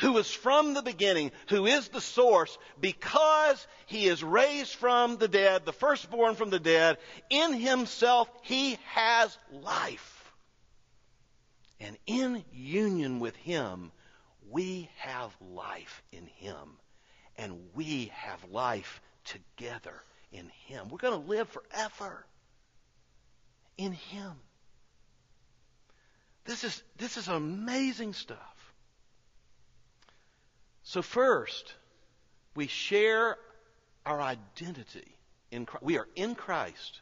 who 0.00 0.16
is 0.16 0.30
from 0.30 0.74
the 0.74 0.82
beginning, 0.82 1.30
who 1.48 1.66
is 1.66 1.88
the 1.88 2.00
source, 2.00 2.56
because 2.80 3.66
he 3.86 4.06
is 4.06 4.24
raised 4.24 4.74
from 4.74 5.18
the 5.18 5.28
dead, 5.28 5.66
the 5.66 5.72
firstborn 5.72 6.34
from 6.34 6.50
the 6.50 6.58
dead, 6.58 6.96
in 7.28 7.52
himself 7.52 8.28
he 8.42 8.78
has 8.86 9.36
life. 9.52 10.14
And 11.78 11.96
in 12.06 12.44
union 12.52 13.20
with 13.20 13.36
him, 13.36 13.92
we 14.50 14.88
have 14.96 15.36
life 15.40 16.02
in 16.12 16.26
him. 16.26 16.78
And 17.36 17.60
we 17.74 18.10
have 18.14 18.42
life 18.50 19.00
together 19.24 20.02
in 20.32 20.50
him. 20.66 20.88
We're 20.88 20.98
going 20.98 21.22
to 21.22 21.28
live 21.28 21.48
forever 21.48 22.26
in 23.78 23.92
him. 23.92 24.32
This 26.44 26.64
is, 26.64 26.82
this 26.98 27.16
is 27.16 27.28
amazing 27.28 28.12
stuff. 28.12 28.38
So, 30.82 31.02
first, 31.02 31.74
we 32.54 32.66
share 32.66 33.36
our 34.04 34.20
identity 34.20 35.16
in 35.50 35.66
Christ. 35.66 35.84
We 35.84 35.98
are 35.98 36.08
in 36.16 36.34
Christ. 36.34 37.00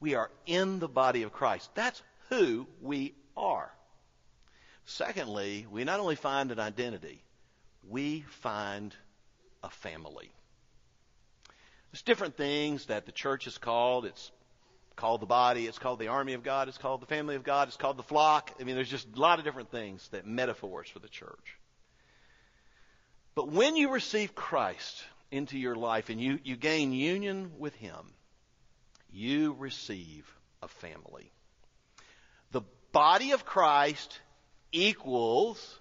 We 0.00 0.14
are 0.14 0.30
in 0.46 0.78
the 0.78 0.88
body 0.88 1.24
of 1.24 1.32
Christ. 1.32 1.70
That's 1.74 2.00
who 2.28 2.66
we 2.80 3.14
are. 3.36 3.70
Secondly, 4.84 5.66
we 5.70 5.84
not 5.84 6.00
only 6.00 6.16
find 6.16 6.50
an 6.50 6.58
identity, 6.58 7.22
we 7.88 8.24
find 8.42 8.94
a 9.62 9.70
family. 9.70 10.32
There's 11.90 12.02
different 12.02 12.36
things 12.36 12.86
that 12.86 13.06
the 13.06 13.12
church 13.12 13.46
is 13.46 13.58
called. 13.58 14.06
It's 14.06 14.30
called 14.96 15.20
the 15.20 15.26
body, 15.26 15.66
it's 15.66 15.78
called 15.78 15.98
the 15.98 16.08
army 16.08 16.34
of 16.34 16.42
God, 16.42 16.68
it's 16.68 16.78
called 16.78 17.00
the 17.00 17.06
family 17.06 17.34
of 17.34 17.44
God, 17.44 17.68
it's 17.68 17.76
called 17.76 17.96
the 17.96 18.02
flock. 18.02 18.52
I 18.60 18.64
mean, 18.64 18.74
there's 18.74 18.90
just 18.90 19.08
a 19.14 19.20
lot 19.20 19.38
of 19.38 19.44
different 19.44 19.70
things 19.70 20.08
that 20.08 20.26
metaphors 20.26 20.88
for 20.88 20.98
the 20.98 21.08
church. 21.08 21.58
But 23.34 23.48
when 23.48 23.76
you 23.76 23.90
receive 23.90 24.34
Christ 24.34 25.02
into 25.30 25.58
your 25.58 25.74
life 25.74 26.10
and 26.10 26.20
you, 26.20 26.38
you 26.44 26.56
gain 26.56 26.92
union 26.92 27.52
with 27.58 27.74
Him, 27.74 28.14
you 29.10 29.54
receive 29.58 30.30
a 30.62 30.68
family. 30.68 31.32
The 32.50 32.62
body 32.92 33.32
of 33.32 33.44
Christ 33.44 34.20
equals 34.70 35.78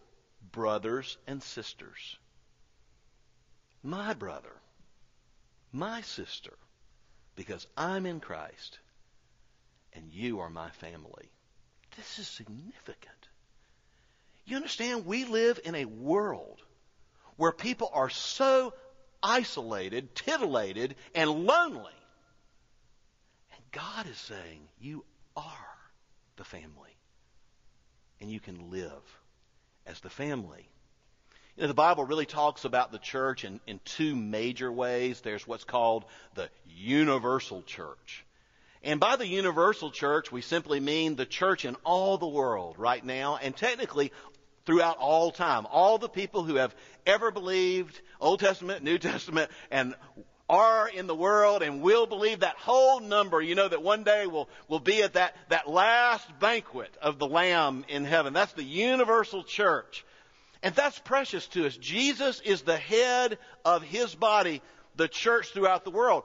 brothers 0.52 1.18
and 1.28 1.42
sisters. 1.44 2.18
My 3.84 4.14
brother, 4.14 4.54
my 5.72 6.02
sister, 6.02 6.54
because 7.36 7.66
I'm 7.76 8.06
in 8.06 8.20
Christ 8.20 8.80
and 9.94 10.12
you 10.12 10.40
are 10.40 10.50
my 10.50 10.70
family. 10.72 11.32
This 11.98 12.20
is 12.20 12.28
significant. 12.28 13.28
You 14.46 14.56
understand, 14.56 15.06
we 15.06 15.26
live 15.26 15.60
in 15.64 15.76
a 15.76 15.86
world 15.86 16.62
where 17.38 17.52
people 17.52 17.90
are 17.94 18.10
so 18.10 18.74
isolated, 19.22 20.16
titillated, 20.16 20.96
and 21.14 21.46
lonely. 21.46 21.94
And 23.54 23.62
God 23.72 24.08
is 24.08 24.18
saying, 24.18 24.68
You 24.80 25.04
are 25.36 25.78
the 26.38 26.44
family. 26.44 26.96
And 28.20 28.30
you 28.30 28.40
can 28.40 28.70
live 28.70 29.20
as 29.86 30.00
the 30.00 30.10
family. 30.10 30.68
You 31.56 31.64
know, 31.64 31.68
the 31.68 31.74
Bible 31.74 32.06
really 32.06 32.26
talks 32.26 32.66
about 32.66 32.92
the 32.92 33.00
church 33.00 33.44
in, 33.44 33.60
in 33.68 33.80
two 33.84 34.16
major 34.16 34.72
ways. 34.72 35.22
There's 35.22 35.46
what's 35.46 35.64
called 35.64 36.06
the 36.36 36.50
universal 36.66 37.62
church. 37.64 38.26
And 38.84 39.00
by 39.00 39.16
the 39.16 39.28
universal 39.28 39.92
church, 39.92 40.32
we 40.32 40.42
simply 40.42 40.80
mean 40.80 41.16
the 41.16 41.26
church 41.26 41.66
in 41.66 41.76
all 41.84 42.18
the 42.18 42.28
world 42.28 42.80
right 42.80 43.04
now, 43.04 43.38
and 43.38 43.56
technically 43.56 44.12
throughout 44.66 44.98
all 44.98 45.32
time. 45.32 45.68
All 45.70 45.98
the 45.98 46.10
people 46.10 46.44
who 46.44 46.56
have 46.56 46.76
ever 47.06 47.32
believed, 47.32 48.00
Old 48.20 48.40
Testament, 48.40 48.84
New 48.84 48.98
Testament, 48.98 49.52
and 49.70 49.96
are 50.50 50.90
in 50.90 51.08
the 51.08 51.16
world 51.16 51.64
and 51.64 51.82
will 51.82 52.06
believe 52.06 52.42
that 52.42 52.58
whole 52.58 53.00
number, 53.00 53.42
you 53.42 53.56
know, 53.56 53.70
that 53.70 53.82
one 53.82 54.04
day 54.04 54.28
will, 54.28 54.50
will 54.68 54.82
be 54.82 55.02
at 55.02 55.14
that, 55.14 55.34
that 55.48 55.70
last 55.70 56.28
banquet 56.40 56.94
of 57.02 57.20
the 57.20 57.28
Lamb 57.28 57.86
in 57.88 58.04
heaven. 58.04 58.34
That's 58.34 58.52
the 58.54 58.64
universal 58.64 59.44
church. 59.44 60.04
And 60.62 60.76
that's 60.76 61.00
precious 61.00 61.48
to 61.48 61.66
us. 61.66 61.78
Jesus 61.78 62.42
is 62.44 62.64
the 62.64 62.78
head 62.78 63.38
of 63.64 63.82
his 63.82 64.14
body, 64.14 64.62
the 64.98 65.08
church 65.08 65.54
throughout 65.54 65.86
the 65.86 65.92
world. 65.92 66.24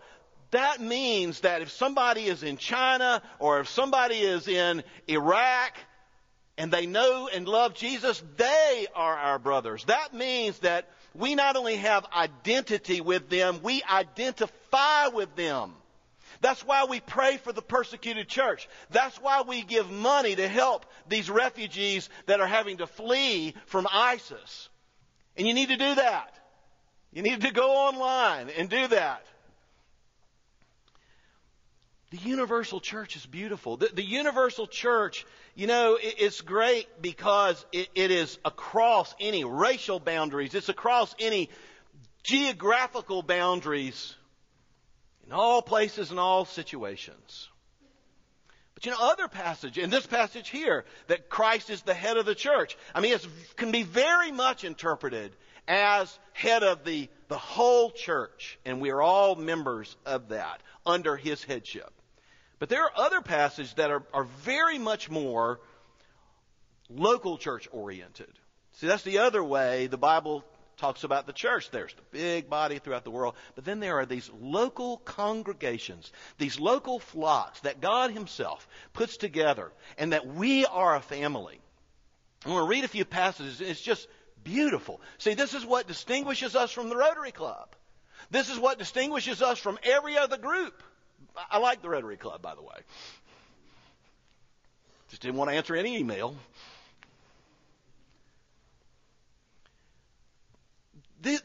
That 0.51 0.81
means 0.81 1.41
that 1.41 1.63
if 1.63 1.71
somebody 1.71 2.27
is 2.27 2.43
in 2.43 2.57
China 2.57 3.23
or 3.39 3.61
if 3.61 3.69
somebody 3.69 4.17
is 4.17 4.47
in 4.49 4.85
Iraq 5.09 5.77
and 6.57 6.73
they 6.73 6.87
know 6.87 7.29
and 7.33 7.47
love 7.47 7.75
Jesus, 7.75 8.23
they 8.37 8.87
are 8.95 9.17
our 9.17 9.39
brothers. 9.39 9.85
That 9.85 10.15
means 10.15 10.59
that 10.61 10.89
we 11.15 11.35
not 11.35 11.57
only 11.57 11.77
have 11.77 12.07
identity 12.15 13.01
with 13.01 13.29
them, 13.29 13.61
we 13.63 13.83
identify 13.83 15.09
with 15.09 15.35
them. 15.35 15.73
That's 16.41 16.65
why 16.65 16.85
we 16.85 17.01
pray 17.01 17.39
for 17.39 17.53
the 17.53 17.63
persecuted 17.63 18.29
church. 18.29 18.69
That's 18.91 19.17
why 19.17 19.43
we 19.43 19.63
give 19.63 19.91
money 19.91 20.37
to 20.37 20.47
help 20.47 20.87
these 21.09 21.31
refugees 21.31 22.09
that 22.27 22.41
are 22.41 22.47
having 22.47 22.79
to 22.79 22.87
flee 22.87 23.55
from 23.67 23.87
ISIS. 23.91 24.69
And 25.37 25.47
you 25.47 25.55
need 25.55 25.69
to 25.71 25.77
do 25.77 25.95
that. 25.95 26.35
You 27.13 27.23
need 27.23 27.41
to 27.43 27.51
go 27.51 27.71
online 27.71 28.51
and 28.51 28.69
do 28.69 28.89
that. 28.89 29.25
The 32.11 32.19
universal 32.19 32.81
church 32.81 33.17
is 33.17 33.27
beautiful. 33.27 33.77
The, 33.77 33.91
the 33.93 34.05
universal 34.05 34.67
church, 34.67 35.27
you 35.55 35.67
know, 35.67 35.97
it, 35.97 36.15
it's 36.19 36.41
great 36.41 36.87
because 37.03 37.65
it, 37.73 37.89
it 37.95 38.11
is 38.11 38.39
across 38.45 39.13
any 39.19 39.45
racial 39.45 39.99
boundaries. 39.99 40.55
It's 40.55 40.69
across 40.69 41.15
any 41.19 41.51
geographical 42.23 43.23
boundaries 43.23 44.15
in 45.27 45.33
all 45.33 45.63
places 45.63 46.11
and 46.11 46.21
all 46.21 46.45
situations. 46.45 47.49
But 48.75 48.85
you 48.85 48.93
know, 48.93 48.99
other 49.01 49.27
passage, 49.27 49.79
in 49.79 49.91
this 49.91 50.07
passage 50.07 50.49
here, 50.49 50.85
that 51.09 51.29
Christ 51.29 51.71
is 51.71 51.83
the 51.83 51.95
head 51.95 52.19
of 52.19 52.27
the 52.27 52.35
church, 52.35 52.77
I 52.95 53.01
mean, 53.01 53.15
it 53.15 53.27
can 53.57 53.73
be 53.73 53.83
very 53.83 54.31
much 54.31 54.65
interpreted 54.65 55.33
as 55.69 56.19
head 56.33 56.63
of 56.63 56.85
the, 56.85 57.09
the 57.29 57.39
whole 57.39 57.91
church, 57.91 58.59
and 58.65 58.81
we 58.81 58.91
are 58.91 59.03
all 59.03 59.35
members 59.35 59.97
of 60.05 60.29
that 60.29 60.63
under 60.85 61.17
his 61.17 61.43
headship. 61.43 61.91
But 62.59 62.69
there 62.69 62.85
are 62.85 62.93
other 62.97 63.21
passages 63.21 63.75
that 63.75 63.91
are, 63.91 64.03
are 64.15 64.25
very 64.25 64.79
much 64.79 65.11
more 65.11 65.61
local 66.89 67.37
church 67.37 67.69
oriented. 67.73 68.33
See, 68.73 68.87
that's 68.87 69.03
the 69.03 69.19
other 69.19 69.43
way 69.43 69.87
the 69.87 69.99
Bible 69.99 70.45
talks 70.77 71.05
about 71.05 71.27
the 71.27 71.33
church. 71.33 71.71
There's 71.71 71.95
the 71.95 72.03
big 72.11 72.49
body 72.49 72.79
throughout 72.79 73.05
the 73.05 73.11
world, 73.11 73.35
but 73.55 73.65
then 73.65 73.81
there 73.81 73.99
are 73.99 74.07
these 74.07 74.31
local 74.41 74.99
congregations, 74.99 76.13
these 76.39 76.61
local 76.61 76.99
flocks 76.99 77.61
that 77.61 77.81
God 77.81 78.11
Himself 78.11 78.69
puts 78.93 79.17
together, 79.17 79.73
and 79.99 80.13
that 80.13 80.27
we 80.27 80.67
are 80.67 80.95
a 80.95 81.01
family. 81.01 81.61
I'm 82.45 82.53
going 82.53 82.65
to 82.65 82.69
read 82.69 82.85
a 82.85 82.89
few 82.89 83.05
passages. 83.05 83.61
It's 83.61 83.81
just 83.81 84.07
beautiful. 84.47 85.01
See, 85.19 85.35
this 85.35 85.55
is 85.55 85.67
what 85.67 85.89
distinguishes 85.89 86.55
us 86.55 86.71
from 86.71 86.89
the 86.89 86.97
Rotary 86.97 87.33
Club. 87.33 87.69
This 88.31 88.49
is 88.49 88.59
what 88.59 88.79
distinguishes 88.79 89.43
us 89.43 89.59
from 89.59 89.79
every 89.83 90.17
other 90.17 90.39
group. 90.39 90.83
I 91.51 91.59
like 91.59 91.83
the 91.83 91.89
Rotary 91.89 92.17
Club, 92.17 92.41
by 92.41 92.55
the 92.55 92.63
way. 92.63 92.79
Just 95.11 95.23
didn't 95.23 95.37
want 95.37 95.51
to 95.51 95.57
answer 95.57 95.75
any 95.75 95.99
email. 95.99 96.37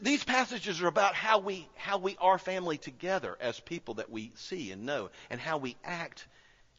These 0.00 0.22
passages 0.22 0.80
are 0.80 0.86
about 0.86 1.14
how 1.14 1.40
we, 1.40 1.66
how 1.74 1.98
we 1.98 2.16
are 2.20 2.38
family 2.38 2.78
together 2.78 3.36
as 3.40 3.58
people 3.58 3.94
that 3.94 4.10
we 4.10 4.30
see 4.36 4.70
and 4.70 4.86
know, 4.86 5.10
and 5.28 5.40
how 5.40 5.58
we 5.58 5.76
act 5.84 6.24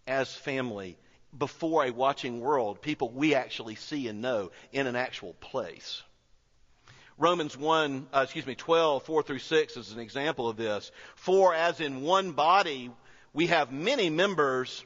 as 0.08 0.34
family 0.34 0.98
before 1.38 1.84
a 1.84 1.92
watching 1.92 2.40
world, 2.40 2.82
people 2.82 3.10
we 3.10 3.36
actually 3.36 3.76
see 3.76 4.08
and 4.08 4.22
know 4.22 4.52
in 4.72 4.88
an 4.88 4.96
actual 4.96 5.34
place. 5.34 6.02
Romans 7.18 7.56
1, 7.56 8.08
uh, 8.14 8.22
excuse 8.24 8.46
me, 8.46 8.56
12, 8.56 9.04
4 9.04 9.24
through 9.24 9.40
6 9.40 9.78
is 9.78 9.92
an 9.92 10.00
example 10.00 10.50
of 10.50 10.58
this. 10.58 10.92
For 11.16 11.54
as 11.54 11.80
in 11.80 12.02
one 12.02 12.32
body 12.32 12.92
we 13.34 13.48
have 13.48 13.72
many 13.72 14.10
members, 14.10 14.84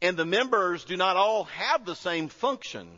and 0.00 0.16
the 0.16 0.24
members 0.24 0.84
do 0.84 0.96
not 0.96 1.16
all 1.16 1.44
have 1.44 1.84
the 1.84 1.94
same 1.94 2.28
function. 2.28 2.88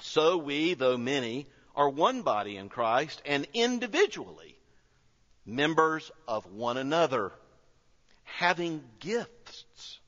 So 0.00 0.38
we, 0.38 0.74
though 0.74 0.96
many, 0.96 1.46
are 1.74 1.88
one 1.88 2.22
body 2.22 2.56
in 2.56 2.68
Christ 2.68 3.22
and 3.24 3.46
individually 3.54 4.58
members 5.44 6.10
of 6.28 6.46
one 6.46 6.76
another, 6.76 7.32
having 8.24 8.82
gifts, 9.00 10.00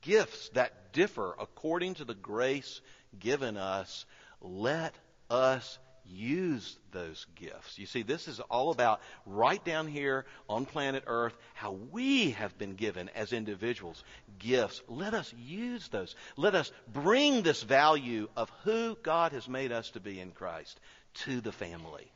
gifts 0.00 0.48
that 0.50 0.92
differ 0.92 1.34
according 1.38 1.94
to 1.94 2.04
the 2.04 2.14
grace 2.14 2.80
given 3.18 3.56
us. 3.56 4.04
Let 4.40 4.94
us 5.30 5.78
use 6.06 6.76
those 6.92 7.26
gifts. 7.36 7.78
You 7.78 7.86
see, 7.86 8.02
this 8.02 8.28
is 8.28 8.40
all 8.40 8.70
about 8.70 9.00
right 9.26 9.62
down 9.64 9.86
here 9.86 10.24
on 10.48 10.66
planet 10.66 11.04
Earth 11.06 11.36
how 11.54 11.72
we 11.90 12.30
have 12.32 12.56
been 12.58 12.74
given 12.74 13.08
as 13.10 13.32
individuals 13.32 14.02
gifts. 14.38 14.82
Let 14.88 15.14
us 15.14 15.32
use 15.38 15.88
those. 15.88 16.14
Let 16.36 16.54
us 16.54 16.70
bring 16.92 17.42
this 17.42 17.62
value 17.62 18.28
of 18.36 18.50
who 18.64 18.96
God 19.02 19.32
has 19.32 19.48
made 19.48 19.72
us 19.72 19.90
to 19.90 20.00
be 20.00 20.20
in 20.20 20.32
Christ 20.32 20.78
to 21.24 21.40
the 21.40 21.52
family. 21.52 22.10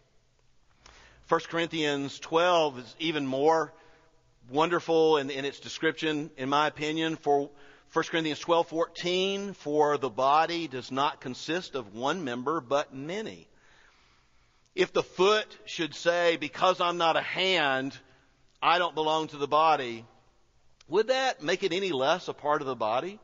1 1.29 1.41
Corinthians 1.49 2.19
12 2.21 2.79
is 2.79 2.97
even 2.99 3.27
more 3.27 3.73
wonderful 4.49 5.17
in, 5.17 5.31
in 5.31 5.45
its 5.45 5.59
description, 5.59 6.31
in 6.37 6.49
my 6.49 6.69
opinion, 6.69 7.17
for 7.17 7.51
1 7.93 8.05
Corinthians 8.11 8.41
12:14 8.41 9.55
for 9.57 9.97
the 9.97 10.11
body 10.11 10.69
does 10.69 10.91
not 10.91 11.21
consist 11.21 11.75
of 11.75 11.95
one 11.95 12.25
member 12.25 12.61
but 12.61 12.95
many. 12.95 13.49
If 14.77 14.93
the 14.93 15.03
foot 15.03 15.47
should 15.65 15.95
say, 15.95 16.37
because 16.37 16.83
I'm 16.83 16.99
not 16.99 17.17
a 17.17 17.23
hand, 17.23 17.97
I 18.63 18.79
don't 18.79 18.95
belong 18.95 19.29
to 19.29 19.39
the 19.39 19.49
body, 19.49 20.05
would 20.87 21.09
that 21.09 21.43
make 21.43 21.63
it 21.63 21.73
any 21.73 21.93
less 21.93 22.29
a 22.29 22.35
part 22.35 22.61
of 22.61 22.67
the 22.67 22.77
body? 22.77 23.19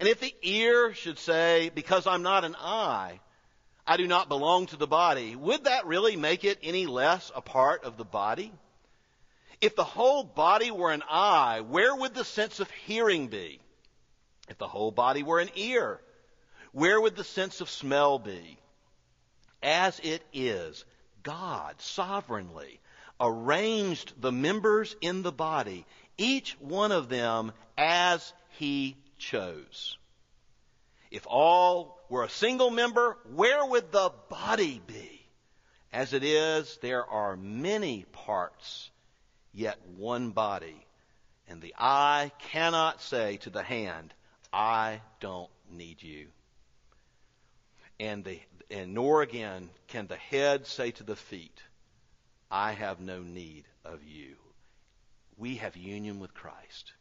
And 0.00 0.08
if 0.08 0.18
the 0.18 0.34
ear 0.40 0.94
should 0.94 1.18
say, 1.18 1.70
because 1.74 2.06
I'm 2.06 2.22
not 2.22 2.44
an 2.44 2.56
eye, 2.58 3.20
I 3.86 3.98
do 3.98 4.06
not 4.06 4.30
belong 4.30 4.64
to 4.68 4.76
the 4.76 4.86
body, 4.86 5.36
would 5.36 5.64
that 5.64 5.86
really 5.86 6.16
make 6.16 6.42
it 6.42 6.58
any 6.62 6.86
less 6.86 7.30
a 7.34 7.42
part 7.42 7.84
of 7.84 7.98
the 7.98 8.04
body? 8.04 8.50
If 9.60 9.76
the 9.76 9.84
whole 9.84 10.24
body 10.24 10.70
were 10.70 10.90
an 10.90 11.02
eye, 11.06 11.60
where 11.60 11.94
would 11.94 12.14
the 12.14 12.24
sense 12.24 12.60
of 12.60 12.70
hearing 12.70 13.28
be? 13.28 13.60
If 14.48 14.56
the 14.56 14.68
whole 14.68 14.90
body 14.90 15.22
were 15.22 15.38
an 15.38 15.50
ear, 15.54 16.00
where 16.72 16.98
would 16.98 17.14
the 17.14 17.24
sense 17.24 17.60
of 17.60 17.68
smell 17.68 18.18
be? 18.18 18.58
As 19.66 19.98
it 19.98 20.22
is, 20.32 20.84
God 21.24 21.74
sovereignly 21.80 22.80
arranged 23.20 24.14
the 24.20 24.30
members 24.32 24.94
in 25.00 25.22
the 25.22 25.32
body, 25.32 25.84
each 26.16 26.56
one 26.60 26.92
of 26.92 27.08
them 27.08 27.52
as 27.76 28.32
he 28.58 28.96
chose. 29.18 29.98
If 31.10 31.26
all 31.26 31.98
were 32.08 32.24
a 32.24 32.30
single 32.30 32.70
member, 32.70 33.18
where 33.34 33.66
would 33.66 33.90
the 33.90 34.12
body 34.28 34.80
be? 34.86 35.26
As 35.92 36.12
it 36.12 36.22
is, 36.22 36.78
there 36.82 37.04
are 37.04 37.36
many 37.36 38.04
parts, 38.12 38.90
yet 39.52 39.78
one 39.96 40.30
body. 40.30 40.86
And 41.48 41.60
the 41.60 41.74
eye 41.78 42.30
cannot 42.50 43.00
say 43.02 43.38
to 43.38 43.50
the 43.50 43.62
hand, 43.62 44.12
I 44.52 45.00
don't 45.20 45.50
need 45.70 46.02
you. 46.02 46.28
And, 47.98 48.24
the, 48.24 48.40
and 48.70 48.94
nor 48.94 49.22
again 49.22 49.70
can 49.88 50.06
the 50.06 50.16
head 50.16 50.66
say 50.66 50.90
to 50.92 51.02
the 51.02 51.16
feet, 51.16 51.62
I 52.50 52.72
have 52.72 53.00
no 53.00 53.20
need 53.22 53.64
of 53.84 54.04
you. 54.04 54.36
We 55.38 55.56
have 55.56 55.76
union 55.76 56.20
with 56.20 56.34
Christ, 56.34 56.92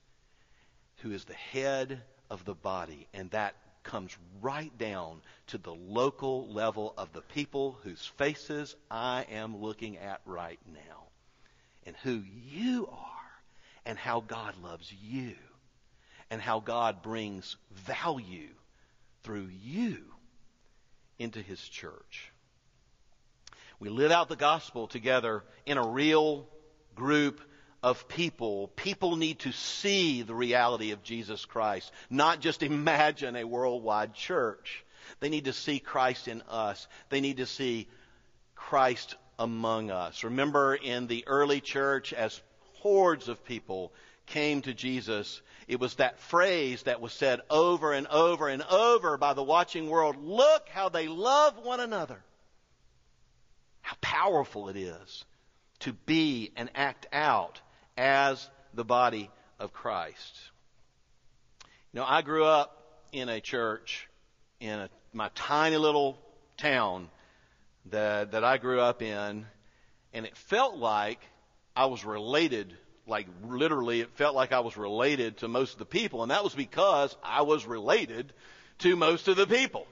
who 0.97 1.12
is 1.12 1.25
the 1.25 1.34
head 1.34 2.01
of 2.29 2.45
the 2.45 2.55
body, 2.55 3.08
and 3.13 3.29
that 3.31 3.55
comes 3.84 4.17
right 4.41 4.75
down 4.77 5.21
to 5.47 5.58
the 5.58 5.73
local 5.73 6.47
level 6.51 6.93
of 6.97 7.13
the 7.13 7.21
people 7.21 7.77
whose 7.84 8.05
faces 8.17 8.75
I 8.89 9.25
am 9.29 9.62
looking 9.62 9.97
at 9.97 10.21
right 10.25 10.60
now, 10.73 11.03
and 11.86 11.95
who 11.97 12.23
you 12.49 12.88
are, 12.91 13.41
and 13.86 13.97
how 13.97 14.21
God 14.21 14.55
loves 14.63 14.91
you, 14.91 15.36
and 16.31 16.41
how 16.41 16.60
God 16.60 17.03
brings 17.03 17.58
value 17.71 18.49
through 19.21 19.49
you 19.63 20.14
into 21.19 21.41
His 21.41 21.60
church. 21.60 22.32
We 23.80 23.89
live 23.89 24.12
out 24.12 24.30
the 24.30 24.36
gospel 24.36 24.88
together 24.88 25.43
in 25.65 25.78
a 25.78 25.88
real 25.88 26.47
group 26.95 27.41
of 27.84 28.08
people. 28.08 28.69
People 28.69 29.15
need 29.15 29.39
to 29.39 29.51
see 29.51 30.21
the 30.21 30.34
reality 30.34 30.91
of 30.91 31.04
Jesus 31.04 31.45
Christ, 31.45 31.91
not 32.10 32.39
just 32.39 32.63
imagine 32.63 33.36
a 33.36 33.43
worldwide 33.43 34.13
church. 34.13 34.84
They 35.19 35.30
need 35.30 35.45
to 35.45 35.54
see 35.54 35.80
Christ 35.80 36.28
in 36.28 36.41
us. 36.49 36.88
They 37.10 37.21
need 37.21 37.38
to 37.38 37.45
see 37.45 37.88
Christ 38.56 39.15
among 39.38 39.91
us. 39.91 40.23
Remember 40.23 40.73
in 40.73 41.08
the 41.08 41.25
early 41.28 41.62
church, 41.62 42.13
as 42.13 42.41
hordes 42.82 43.28
of 43.28 43.45
people 43.45 43.93
came 44.26 44.62
to 44.64 44.74
Jesus, 44.74 45.42
it 45.68 45.80
was 45.80 45.96
that 45.96 46.20
phrase 46.20 46.84
that 46.84 47.02
was 47.02 47.14
said 47.14 47.42
over 47.50 47.94
and 47.94 48.08
over 48.08 48.48
and 48.48 48.64
over 48.64 49.18
by 49.18 49.34
the 49.34 49.44
watching 49.44 49.90
world 49.90 50.18
look 50.24 50.68
how 50.70 50.90
they 50.90 51.08
love 51.08 51.58
one 51.64 51.80
another. 51.80 52.22
How 53.82 53.96
powerful 54.02 54.70
it 54.70 54.78
is 54.78 55.26
to 55.80 55.94
be 55.94 56.52
and 56.56 56.70
act 56.76 57.08
out 57.14 57.62
as 57.98 58.50
the 58.74 58.86
body 58.86 59.30
of 59.60 59.74
Christ. 59.74 60.40
You 61.94 62.00
know, 62.00 62.06
I 62.08 62.22
grew 62.22 62.46
up 62.46 63.06
in 63.12 63.30
a 63.30 63.40
church 63.40 64.08
in 64.60 64.80
a, 64.80 64.90
my 65.14 65.30
tiny 65.36 65.78
little 65.78 66.18
town 66.58 67.10
that, 67.88 68.32
that 68.32 68.44
I 68.44 68.58
grew 68.58 68.82
up 68.82 69.02
in, 69.02 69.46
and 70.14 70.26
it 70.26 70.36
felt 70.36 70.76
like 70.76 71.20
I 71.76 71.86
was 71.86 72.04
related, 72.04 72.76
like 73.08 73.28
literally, 73.44 74.02
it 74.02 74.12
felt 74.15 74.36
like 74.36 74.52
I 74.52 74.62
was 74.62 74.78
related 74.78 75.38
to 75.38 75.48
most 75.48 75.74
of 75.74 75.80
the 75.80 75.86
people, 75.86 76.22
and 76.24 76.32
that 76.32 76.44
was 76.44 76.56
because 76.56 77.15
I 77.24 77.44
was 77.44 77.65
related 77.65 78.34
to 78.80 78.96
most 78.96 79.28
of 79.28 79.38
the 79.38 79.48
people. 79.48 79.88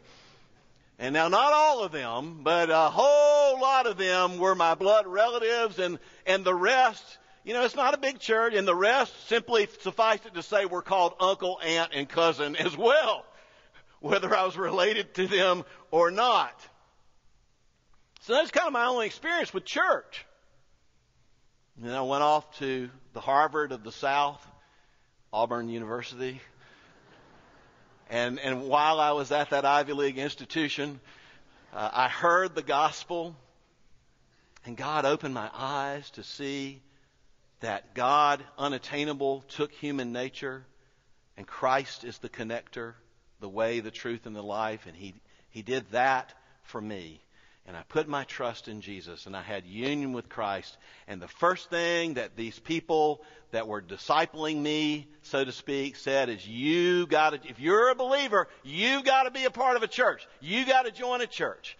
And 0.99 1.13
now, 1.13 1.27
not 1.27 1.53
all 1.53 1.83
of 1.83 1.91
them, 1.91 2.41
but 2.43 2.69
a 2.69 2.89
whole 2.89 3.59
lot 3.59 3.87
of 3.87 3.97
them 3.97 4.37
were 4.37 4.55
my 4.55 4.75
blood 4.75 5.07
relatives, 5.07 5.79
and, 5.79 5.99
and 6.25 6.43
the 6.43 6.53
rest 6.53 7.17
you 7.43 7.53
know, 7.53 7.63
it's 7.63 7.75
not 7.75 7.93
a 7.93 7.97
big 7.97 8.19
church, 8.19 8.53
and 8.53 8.65
the 8.65 8.75
rest 8.75 9.27
simply 9.27 9.67
suffice 9.81 10.19
it 10.25 10.33
to 10.35 10.43
say 10.43 10.65
we're 10.65 10.81
called 10.81 11.13
uncle, 11.19 11.59
aunt, 11.61 11.91
and 11.93 12.07
cousin 12.07 12.55
as 12.59 12.75
well, 12.77 13.25
whether 13.99 14.33
I 14.35 14.45
was 14.45 14.57
related 14.57 15.13
to 15.15 15.27
them 15.27 15.65
or 15.91 16.09
not. 16.09 16.57
So 18.21 18.33
that's 18.33 18.51
kind 18.51 18.67
of 18.67 18.73
my 18.73 18.85
only 18.85 19.05
experience 19.05 19.53
with 19.53 19.65
church. 19.65 20.25
And 21.81 21.91
I 21.91 22.01
went 22.01 22.23
off 22.23 22.59
to 22.59 22.89
the 23.13 23.21
Harvard 23.21 23.71
of 23.71 23.83
the 23.83 23.91
South, 23.91 24.45
Auburn 25.31 25.69
University. 25.69 26.41
And, 28.09 28.39
and 28.39 28.67
while 28.67 28.99
I 28.99 29.11
was 29.11 29.31
at 29.31 29.51
that 29.51 29.65
Ivy 29.65 29.93
League 29.93 30.17
institution, 30.17 30.99
uh, 31.73 31.89
I 31.93 32.07
heard 32.09 32.55
the 32.55 32.63
gospel, 32.63 33.35
and 34.65 34.75
God 34.75 35.05
opened 35.05 35.33
my 35.33 35.49
eyes 35.53 36.09
to 36.11 36.23
see 36.23 36.81
that 37.61 37.93
God, 37.93 38.43
unattainable, 38.57 39.41
took 39.47 39.71
human 39.71 40.11
nature, 40.11 40.65
and 41.37 41.47
Christ 41.47 42.03
is 42.03 42.17
the 42.17 42.29
connector, 42.29 42.93
the 43.39 43.49
way, 43.49 43.79
the 43.79 43.91
truth, 43.91 44.25
and 44.25 44.35
the 44.35 44.43
life, 44.43 44.85
and 44.87 44.95
He, 44.95 45.13
he 45.49 45.61
did 45.61 45.89
that 45.91 46.33
for 46.63 46.81
me. 46.81 47.21
And 47.65 47.77
I 47.77 47.83
put 47.87 48.09
my 48.09 48.25
trust 48.25 48.67
in 48.67 48.81
Jesus, 48.81 49.25
and 49.25 49.37
I 49.37 49.41
had 49.41 49.65
union 49.65 50.11
with 50.11 50.27
Christ. 50.27 50.77
And 51.07 51.21
the 51.21 51.29
first 51.29 51.69
thing 51.69 52.15
that 52.15 52.35
these 52.35 52.59
people 52.59 53.23
that 53.51 53.67
were 53.67 53.81
discipling 53.81 54.61
me, 54.61 55.07
so 55.21 55.45
to 55.45 55.51
speak, 55.51 55.95
said 55.95 56.27
is, 56.27 56.45
you 56.45 57.07
gotta, 57.07 57.39
if 57.47 57.61
you're 57.61 57.89
a 57.89 57.95
believer, 57.95 58.49
you 58.63 59.01
gotta 59.03 59.31
be 59.31 59.45
a 59.45 59.51
part 59.51 59.77
of 59.77 59.83
a 59.83 59.87
church. 59.87 60.27
You 60.41 60.65
gotta 60.65 60.91
join 60.91 61.21
a 61.21 61.27
church. 61.27 61.77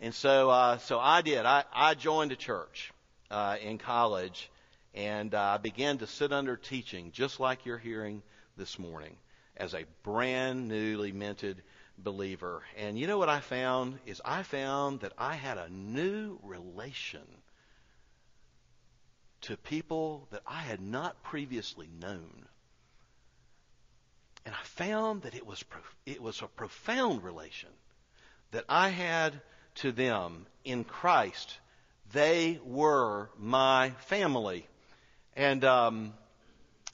And 0.00 0.12
so, 0.12 0.50
uh, 0.50 0.78
so 0.78 0.98
I 0.98 1.22
did. 1.22 1.46
I, 1.46 1.64
I 1.72 1.94
joined 1.94 2.32
a 2.32 2.36
church, 2.36 2.92
uh, 3.30 3.56
in 3.62 3.78
college 3.78 4.50
and 4.94 5.34
I 5.34 5.54
uh, 5.54 5.58
began 5.58 5.98
to 5.98 6.06
sit 6.06 6.32
under 6.32 6.56
teaching, 6.56 7.12
just 7.12 7.40
like 7.40 7.64
you're 7.64 7.78
hearing 7.78 8.22
this 8.56 8.78
morning, 8.78 9.16
as 9.56 9.74
a 9.74 9.84
brand 10.02 10.68
newly 10.68 11.12
minted 11.12 11.62
believer. 11.98 12.62
And 12.76 12.98
you 12.98 13.06
know 13.06 13.18
what 13.18 13.28
I 13.28 13.40
found? 13.40 13.98
Is 14.06 14.20
I 14.24 14.42
found 14.42 15.00
that 15.00 15.12
I 15.18 15.34
had 15.34 15.58
a 15.58 15.68
new 15.68 16.38
relation 16.42 17.22
to 19.42 19.56
people 19.56 20.28
that 20.30 20.42
I 20.46 20.60
had 20.60 20.80
not 20.80 21.22
previously 21.22 21.88
known. 22.00 22.46
And 24.44 24.54
I 24.54 24.62
found 24.64 25.22
that 25.22 25.34
it 25.34 25.46
was, 25.46 25.64
it 26.06 26.20
was 26.20 26.42
a 26.42 26.46
profound 26.46 27.22
relation 27.22 27.68
that 28.50 28.64
I 28.68 28.88
had 28.88 29.40
to 29.76 29.92
them 29.92 30.46
in 30.64 30.84
Christ. 30.84 31.58
They 32.12 32.60
were 32.64 33.30
my 33.38 33.90
family. 34.06 34.66
And, 35.34 35.64
um, 35.64 36.12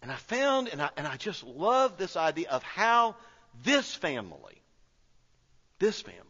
and 0.03 0.13
I 0.13 0.17
found, 0.17 0.69
and 0.69 0.81
I, 0.81 0.91
and 0.97 1.07
I 1.07 1.17
just 1.17 1.43
love 1.45 1.97
this 1.97 2.17
idea 2.17 2.49
of 2.51 2.63
how 2.63 3.17
this 3.65 3.95
family, 3.95 4.58
this 5.79 6.01
family, 6.01 6.23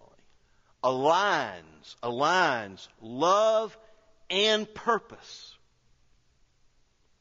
aligns, 0.83 1.97
aligns 2.03 2.89
love 3.01 3.77
and 4.31 4.73
purpose. 4.75 5.57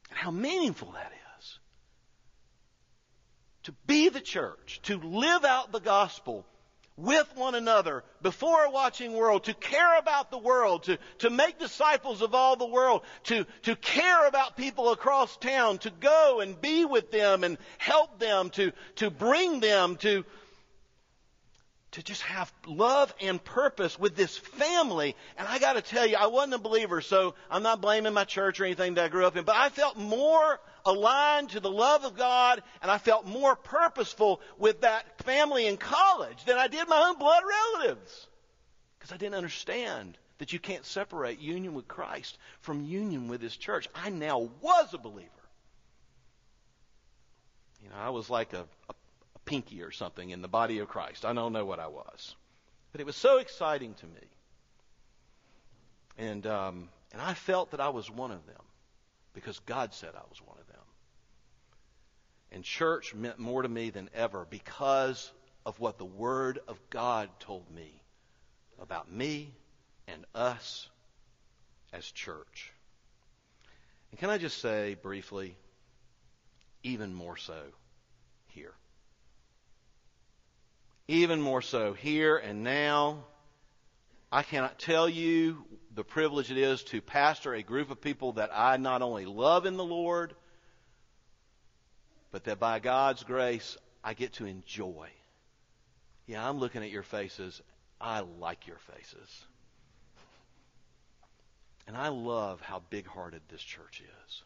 And 0.09 0.17
how 0.17 0.31
meaningful 0.31 0.91
that 0.91 1.11
is. 1.39 1.59
To 3.63 3.71
be 3.85 4.09
the 4.09 4.21
church, 4.21 4.79
to 4.83 4.97
live 4.97 5.43
out 5.43 5.71
the 5.71 5.79
gospel 5.79 6.45
with 6.97 7.31
one 7.35 7.53
another 7.53 8.03
before 8.23 8.63
a 8.63 8.71
watching 8.71 9.13
world, 9.13 9.43
to 9.43 9.53
care 9.53 9.99
about 9.99 10.31
the 10.31 10.37
world, 10.37 10.83
to, 10.83 10.97
to 11.19 11.29
make 11.29 11.59
disciples 11.59 12.23
of 12.23 12.33
all 12.33 12.55
the 12.55 12.65
world, 12.65 13.03
to, 13.23 13.45
to 13.61 13.75
care 13.75 14.27
about 14.27 14.57
people 14.57 14.91
across 14.91 15.37
town, 15.37 15.77
to 15.77 15.91
go 15.91 16.39
and 16.39 16.59
be 16.59 16.85
with 16.85 17.11
them 17.11 17.43
and 17.43 17.57
help 17.77 18.19
them, 18.19 18.49
to, 18.51 18.71
to 18.95 19.11
bring 19.11 19.59
them, 19.59 19.95
to, 19.97 20.25
to 21.97 22.03
just 22.03 22.21
have 22.21 22.53
love 22.67 23.11
and 23.19 23.43
purpose 23.43 23.97
with 23.97 24.15
this 24.15 24.37
family. 24.37 25.15
And 25.35 25.47
I 25.47 25.57
got 25.57 25.73
to 25.73 25.81
tell 25.81 26.05
you, 26.05 26.15
I 26.15 26.27
wasn't 26.27 26.53
a 26.53 26.59
believer, 26.59 27.01
so 27.01 27.33
I'm 27.49 27.63
not 27.63 27.81
blaming 27.81 28.13
my 28.13 28.23
church 28.23 28.59
or 28.59 28.65
anything 28.65 28.93
that 28.93 29.05
I 29.05 29.07
grew 29.07 29.25
up 29.25 29.35
in, 29.35 29.43
but 29.43 29.55
I 29.55 29.69
felt 29.69 29.97
more 29.97 30.59
aligned 30.85 31.49
to 31.49 31.59
the 31.59 31.71
love 31.71 32.05
of 32.05 32.15
God 32.15 32.61
and 32.83 32.91
I 32.91 32.99
felt 32.99 33.25
more 33.25 33.55
purposeful 33.55 34.41
with 34.59 34.81
that 34.81 35.23
family 35.23 35.65
in 35.65 35.77
college 35.77 36.45
than 36.45 36.59
I 36.59 36.67
did 36.67 36.87
my 36.87 37.09
own 37.09 37.17
blood 37.17 37.41
relatives. 37.73 38.27
Because 38.99 39.11
I 39.11 39.17
didn't 39.17 39.35
understand 39.35 40.19
that 40.37 40.53
you 40.53 40.59
can't 40.59 40.85
separate 40.85 41.39
union 41.39 41.73
with 41.73 41.87
Christ 41.87 42.37
from 42.61 42.85
union 42.85 43.27
with 43.27 43.41
His 43.41 43.57
church. 43.57 43.89
I 43.95 44.11
now 44.11 44.51
was 44.61 44.93
a 44.93 44.99
believer. 44.99 45.31
You 47.81 47.89
know, 47.89 47.95
I 47.99 48.11
was 48.11 48.29
like 48.29 48.53
a, 48.53 48.65
a 48.87 48.93
pinky 49.47 49.81
or 49.81 49.89
something 49.89 50.29
in 50.29 50.43
the 50.43 50.47
body 50.47 50.77
of 50.79 50.87
Christ. 50.87 51.25
I 51.25 51.33
don't 51.33 51.53
know 51.53 51.65
what 51.65 51.79
I 51.79 51.87
was. 51.87 52.35
But 52.91 53.01
it 53.01 53.07
was 53.07 53.15
so 53.15 53.39
exciting 53.39 53.95
to 53.95 54.05
me. 54.05 54.27
And, 56.19 56.45
um, 56.45 56.89
and 57.11 57.21
I 57.21 57.33
felt 57.33 57.71
that 57.71 57.79
I 57.79 57.89
was 57.89 58.11
one 58.11 58.31
of 58.31 58.45
them 58.45 58.61
because 59.33 59.57
God 59.59 59.93
said 59.93 60.09
I 60.15 60.27
was 60.29 60.39
one 60.45 60.57
of 60.59 60.67
them. 60.67 60.75
And 62.51 62.63
church 62.63 63.15
meant 63.15 63.39
more 63.39 63.61
to 63.61 63.69
me 63.69 63.89
than 63.89 64.09
ever 64.13 64.45
because 64.49 65.31
of 65.65 65.79
what 65.79 65.97
the 65.97 66.05
Word 66.05 66.59
of 66.67 66.79
God 66.89 67.29
told 67.39 67.69
me 67.73 68.01
about 68.79 69.11
me 69.11 69.53
and 70.07 70.25
us 70.35 70.89
as 71.93 72.05
church. 72.05 72.71
And 74.11 74.19
can 74.19 74.29
I 74.29 74.37
just 74.37 74.59
say 74.59 74.95
briefly, 74.95 75.55
even 76.83 77.13
more 77.13 77.37
so 77.37 77.59
here 78.47 78.73
even 81.07 81.41
more 81.41 81.61
so 81.61 81.93
here 81.93 82.37
and 82.37 82.63
now. 82.63 83.23
I 84.31 84.43
cannot 84.43 84.77
tell 84.77 85.07
you 85.07 85.63
the 85.95 86.03
privilege 86.03 86.51
it 86.51 86.57
is 86.57 86.83
to 86.85 87.01
pastor 87.01 87.53
a 87.53 87.63
group 87.63 87.91
of 87.91 88.01
people 88.01 88.33
that 88.33 88.51
I 88.53 88.77
not 88.77 89.01
only 89.01 89.25
love 89.25 89.65
in 89.65 89.77
the 89.77 89.85
Lord, 89.85 90.33
but 92.31 92.43
that 92.43 92.59
by 92.59 92.79
God's 92.79 93.23
grace 93.23 93.77
I 94.03 94.13
get 94.13 94.33
to 94.33 94.45
enjoy. 94.45 95.09
Yeah, 96.25 96.47
I'm 96.47 96.57
looking 96.57 96.83
at 96.83 96.91
your 96.91 97.03
faces 97.03 97.61
I 97.99 98.19
like 98.19 98.67
your 98.67 98.77
faces. 98.77 99.45
And 101.87 101.95
I 101.95 102.09
love 102.09 102.61
how 102.61 102.83
big 102.89 103.07
hearted 103.07 103.41
this 103.49 103.61
church 103.61 104.01
is. 104.01 104.43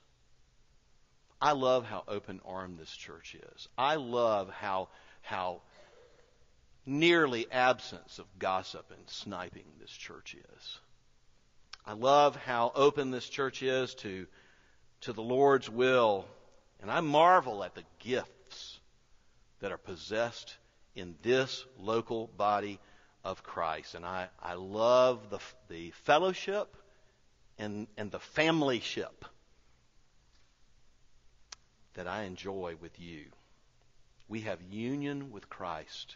I 1.42 1.54
love 1.54 1.86
how 1.86 2.04
open 2.08 2.40
armed 2.46 2.78
this 2.78 2.92
church 2.92 3.36
is. 3.36 3.68
I 3.78 3.96
love 3.96 4.50
how, 4.50 4.90
how 5.22 5.62
nearly 6.86 7.52
absence 7.52 8.20
of 8.20 8.26
gossip 8.40 8.92
and 8.92 9.08
sniping 9.08 9.66
this 9.80 9.92
church 9.92 10.36
is. 10.36 10.80
I 11.86 11.94
love 11.94 12.36
how 12.36 12.72
open 12.76 13.12
this 13.12 13.28
church 13.28 13.64
is 13.64 13.96
to, 13.96 14.28
to 15.02 15.14
the 15.14 15.22
Lord's 15.22 15.70
will. 15.70 16.26
And 16.82 16.92
I 16.92 17.00
marvel 17.00 17.64
at 17.64 17.76
the 17.76 17.84
gifts 18.00 18.80
that 19.60 19.72
are 19.72 19.78
possessed 19.78 20.58
in 20.96 21.16
this 21.22 21.66
local 21.80 22.28
body 22.38 22.80
of 23.24 23.44
Christ. 23.44 23.96
And 23.96 24.06
I, 24.06 24.28
I 24.42 24.56
love 24.56 25.30
the, 25.30 25.40
the 25.70 25.92
fellowship 26.04 26.76
and, 27.58 27.88
and 27.98 28.12
the 28.12 28.20
familyship 28.20 29.24
that 31.94 32.08
I 32.08 32.24
enjoy 32.24 32.76
with 32.82 33.00
you. 33.00 33.26
We 34.28 34.42
have 34.42 34.62
union 34.62 35.32
with 35.32 35.50
Christ, 35.50 36.16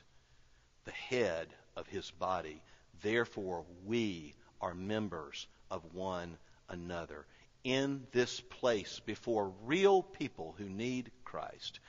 the 0.86 0.92
head 0.92 1.48
of 1.76 1.88
his 1.88 2.10
body. 2.12 2.62
Therefore, 3.02 3.66
we 3.86 4.36
are 4.62 4.74
members 4.74 5.48
of 5.70 5.94
one 5.94 6.38
another. 6.70 7.26
In 7.64 8.06
this 8.12 8.40
place, 8.40 9.02
before 9.06 9.52
real 9.66 10.04
people 10.04 10.56
who 10.58 10.70
need 10.70 11.12
Christ, 11.24 11.80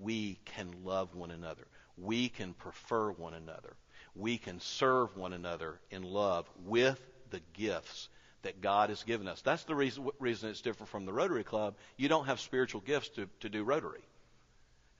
we 0.00 0.38
can 0.44 0.84
love 0.84 1.14
one 1.14 1.30
another. 1.30 1.66
We 1.98 2.28
can 2.28 2.54
prefer 2.54 3.10
one 3.10 3.34
another. 3.34 3.76
We 4.14 4.38
can 4.38 4.60
serve 4.60 5.16
one 5.16 5.32
another 5.32 5.80
in 5.90 6.02
love 6.02 6.48
with 6.64 7.00
the 7.30 7.40
gifts 7.54 8.08
that 8.42 8.60
God 8.60 8.90
has 8.90 9.02
given 9.02 9.26
us. 9.26 9.42
That's 9.42 9.64
the 9.64 9.74
reason, 9.74 10.08
reason 10.20 10.50
it's 10.50 10.60
different 10.60 10.90
from 10.90 11.04
the 11.04 11.12
Rotary 11.12 11.44
Club. 11.44 11.74
You 11.96 12.08
don't 12.08 12.26
have 12.26 12.40
spiritual 12.40 12.80
gifts 12.80 13.08
to, 13.10 13.28
to 13.40 13.48
do 13.48 13.64
Rotary. 13.64 14.04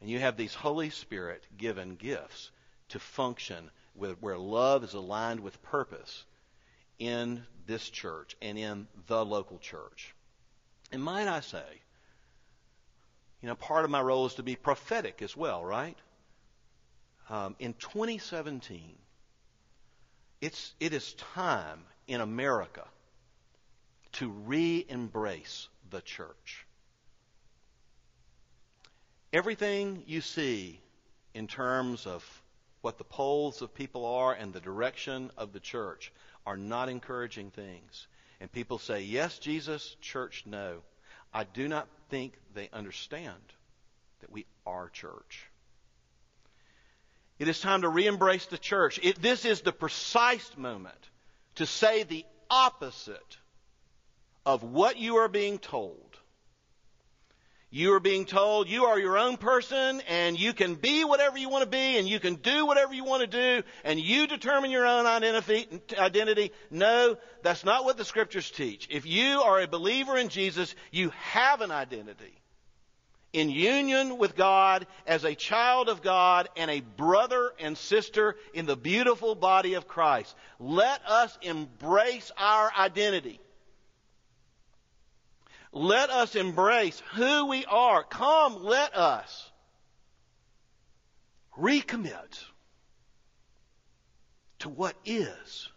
And 0.01 0.11
you 0.11 0.19
have 0.19 0.37
these 0.37 0.55
Holy 0.55 0.91
Spirit 0.91 1.47
given 1.57 1.95
gifts 1.95 2.51
to 2.91 2.99
function 2.99 3.71
with, 3.95 4.21
where 4.21 4.39
love 4.39 4.85
is 4.85 4.95
aligned 4.95 5.41
with 5.41 5.63
purpose 5.63 6.25
in 6.99 7.45
this 7.67 7.89
church 7.89 8.37
and 8.41 8.59
in 8.59 8.87
the 9.07 9.25
local 9.25 9.59
church. 9.59 10.15
And 10.93 11.03
might 11.03 11.29
I 11.29 11.41
say, 11.41 11.65
you 13.43 13.49
know, 13.49 13.55
part 13.55 13.85
of 13.85 13.91
my 13.91 14.01
role 14.01 14.27
is 14.27 14.35
to 14.35 14.43
be 14.43 14.57
prophetic 14.57 15.23
as 15.23 15.37
well, 15.37 15.65
right? 15.65 15.97
Um, 17.29 17.57
in 17.59 17.75
2017, 17.75 18.81
it's, 20.41 20.75
it 20.79 20.93
is 20.93 21.15
time 21.15 21.81
in 22.07 22.21
America 22.21 22.85
to 24.13 24.29
re 24.31 24.85
embrace 24.89 25.69
the 25.91 26.01
church. 26.01 26.67
Everything 29.33 30.03
you 30.07 30.21
see 30.21 30.81
in 31.35 31.47
terms 31.47 32.07
of 32.07 32.25
what 32.87 32.99
the 32.99 33.03
polls 33.03 33.63
of 33.63 33.75
people 33.75 34.07
are 34.07 34.33
and 34.33 34.53
the 34.53 34.61
direction 34.61 35.29
of 35.37 35.53
the 35.53 35.59
church 35.59 36.13
are 36.47 36.57
not 36.57 36.89
encouraging 36.89 37.51
things. 37.51 38.07
And 38.41 38.53
people 38.53 38.79
say, 38.79 39.03
yes, 39.03 39.41
Jesus, 39.41 39.97
church, 40.01 40.45
no. 40.47 40.77
I 41.35 41.43
do 41.43 41.67
not 41.67 41.89
think 42.11 42.35
they 42.55 42.71
understand 42.73 43.43
that 44.21 44.31
we 44.31 44.47
are 44.65 44.89
church. 44.91 45.51
It 47.41 47.49
is 47.49 47.59
time 47.59 47.83
to 47.83 47.89
re 47.89 48.07
embrace 48.07 48.47
the 48.47 48.57
church. 48.57 49.01
It, 49.03 49.21
this 49.21 49.45
is 49.45 49.63
the 49.63 49.73
precise 49.73 50.49
moment 50.57 51.11
to 51.57 51.67
say 51.67 52.05
the 52.05 52.25
opposite 52.49 53.37
of 54.45 54.63
what 54.63 54.97
you 54.97 55.17
are 55.17 55.29
being 55.29 55.59
told. 55.59 56.06
You 57.71 57.95
are 57.95 58.01
being 58.01 58.27
told 58.27 58.69
you 58.69 58.85
are 58.85 58.99
your 58.99 59.19
own 59.19 59.37
person 59.37 60.01
and 60.09 60.39
you 60.39 60.53
can 60.55 60.77
be 60.77 61.05
whatever 61.05 61.37
you 61.37 61.49
want 61.49 61.65
to 61.65 61.71
be 61.71 61.99
and 61.99 62.09
you 62.09 62.21
can 62.21 62.37
do 62.37 62.65
whatever 62.65 62.95
you 62.95 63.05
want 63.05 63.23
to 63.23 63.27
do 63.27 63.67
and 63.85 63.99
you 63.99 64.29
determine 64.29 64.71
your 64.71 64.87
own 64.87 65.05
identity. 65.05 66.53
No, 66.71 67.17
that's 67.43 67.65
not 67.65 67.85
what 67.85 67.97
the 67.97 68.05
scriptures 68.05 68.51
teach. 68.51 68.87
If 68.91 69.05
you 69.05 69.43
are 69.43 69.61
a 69.61 69.67
believer 69.67 70.17
in 70.17 70.29
Jesus, 70.29 70.75
you 70.93 71.11
have 71.33 71.61
an 71.61 71.73
identity. 71.73 72.41
In 73.33 73.51
union 73.51 74.17
with 74.17 74.37
God 74.37 74.87
as 75.07 75.25
a 75.25 75.35
child 75.35 75.89
of 75.89 76.03
God 76.03 76.49
and 76.57 76.71
a 76.71 76.81
brother 76.81 77.53
and 77.59 77.77
sister 77.77 78.37
in 78.55 78.67
the 78.67 78.77
beautiful 78.77 79.35
body 79.35 79.75
of 79.75 79.89
Christ. 79.89 80.35
Let 80.61 81.05
us 81.05 81.37
embrace 81.43 82.31
our 82.39 82.73
identity. 82.79 83.41
Let 85.77 86.09
us 86.09 86.37
embrace 86.37 87.03
who 87.17 87.49
we 87.49 87.67
are. 87.67 88.03
Come, 88.03 88.65
let 88.65 88.97
us 88.97 89.51
recommit 91.59 92.43
to 94.61 94.71
what 94.71 94.97
is 95.05 95.69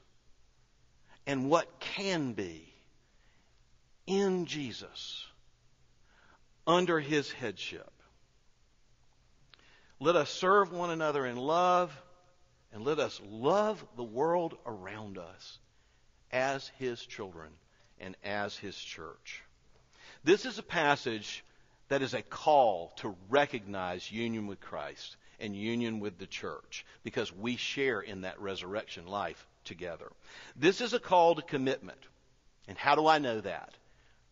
and 1.27 1.49
what 1.49 1.81
can 1.81 2.31
be 2.31 2.73
in 4.07 4.45
Jesus 4.45 5.25
under 6.65 7.01
his 7.01 7.29
headship. 7.29 7.91
Let 9.99 10.15
us 10.15 10.29
serve 10.29 10.71
one 10.71 10.91
another 10.91 11.25
in 11.25 11.35
love 11.35 11.91
and 12.71 12.85
let 12.85 12.99
us 12.99 13.19
love 13.29 13.85
the 13.97 14.05
world 14.05 14.57
around 14.65 15.17
us 15.17 15.59
as 16.31 16.71
his 16.79 17.05
children 17.05 17.49
and 17.99 18.15
as 18.23 18.55
his 18.55 18.77
church. 18.77 19.43
This 20.23 20.45
is 20.45 20.59
a 20.59 20.63
passage 20.63 21.43
that 21.87 22.01
is 22.01 22.13
a 22.13 22.21
call 22.21 22.93
to 22.97 23.15
recognize 23.29 24.11
union 24.11 24.47
with 24.47 24.59
Christ 24.59 25.17
and 25.39 25.55
union 25.55 25.99
with 25.99 26.17
the 26.17 26.27
church 26.27 26.85
because 27.03 27.33
we 27.33 27.55
share 27.55 28.01
in 28.01 28.21
that 28.21 28.39
resurrection 28.39 29.07
life 29.07 29.47
together. 29.63 30.11
This 30.55 30.81
is 30.81 30.93
a 30.93 30.99
call 30.99 31.35
to 31.35 31.41
commitment. 31.41 31.99
And 32.67 32.77
how 32.77 32.95
do 32.95 33.07
I 33.07 33.17
know 33.17 33.41
that? 33.41 33.73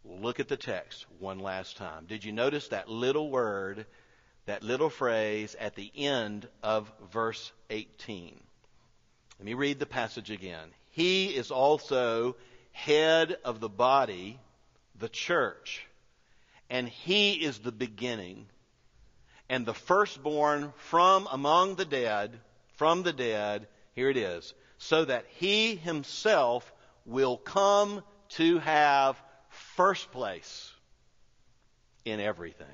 Look 0.04 0.40
at 0.40 0.48
the 0.48 0.58
text 0.58 1.06
one 1.20 1.40
last 1.40 1.78
time. 1.78 2.06
Did 2.06 2.24
you 2.24 2.32
notice 2.32 2.68
that 2.70 2.90
little 2.90 3.30
word, 3.30 3.86
that 4.46 4.64
little 4.64 4.90
phrase 4.90 5.56
at 5.60 5.76
the 5.76 5.92
end 5.96 6.48
of 6.62 6.92
verse 7.12 7.52
18? 7.70 8.40
Let 9.40 9.46
me 9.46 9.54
read 9.54 9.80
the 9.80 9.86
passage 9.86 10.32
again. 10.32 10.70
He 10.92 11.28
is 11.28 11.52
also 11.52 12.36
head 12.72 13.38
of 13.44 13.60
the 13.60 13.70
body 13.70 14.40
the 15.00 15.10
church. 15.10 15.86
And 16.70 16.88
he 16.88 17.34
is 17.34 17.60
the 17.60 17.72
beginning 17.72 18.48
and 19.50 19.66
the 19.66 19.74
firstborn 19.74 20.74
from 20.78 21.28
among 21.32 21.76
the 21.76 21.86
dead, 21.86 22.40
from 22.76 23.04
the 23.04 23.14
dead, 23.14 23.68
here 23.94 24.10
it 24.10 24.18
is, 24.18 24.54
so 24.78 25.06
that 25.06 25.26
he 25.38 25.76
himself 25.76 26.72
will 27.06 27.38
come 27.38 28.04
to 28.30 28.60
have 28.60 29.22
first 29.76 30.12
place 30.12 30.72
in 32.04 32.20
everything. 32.20 32.68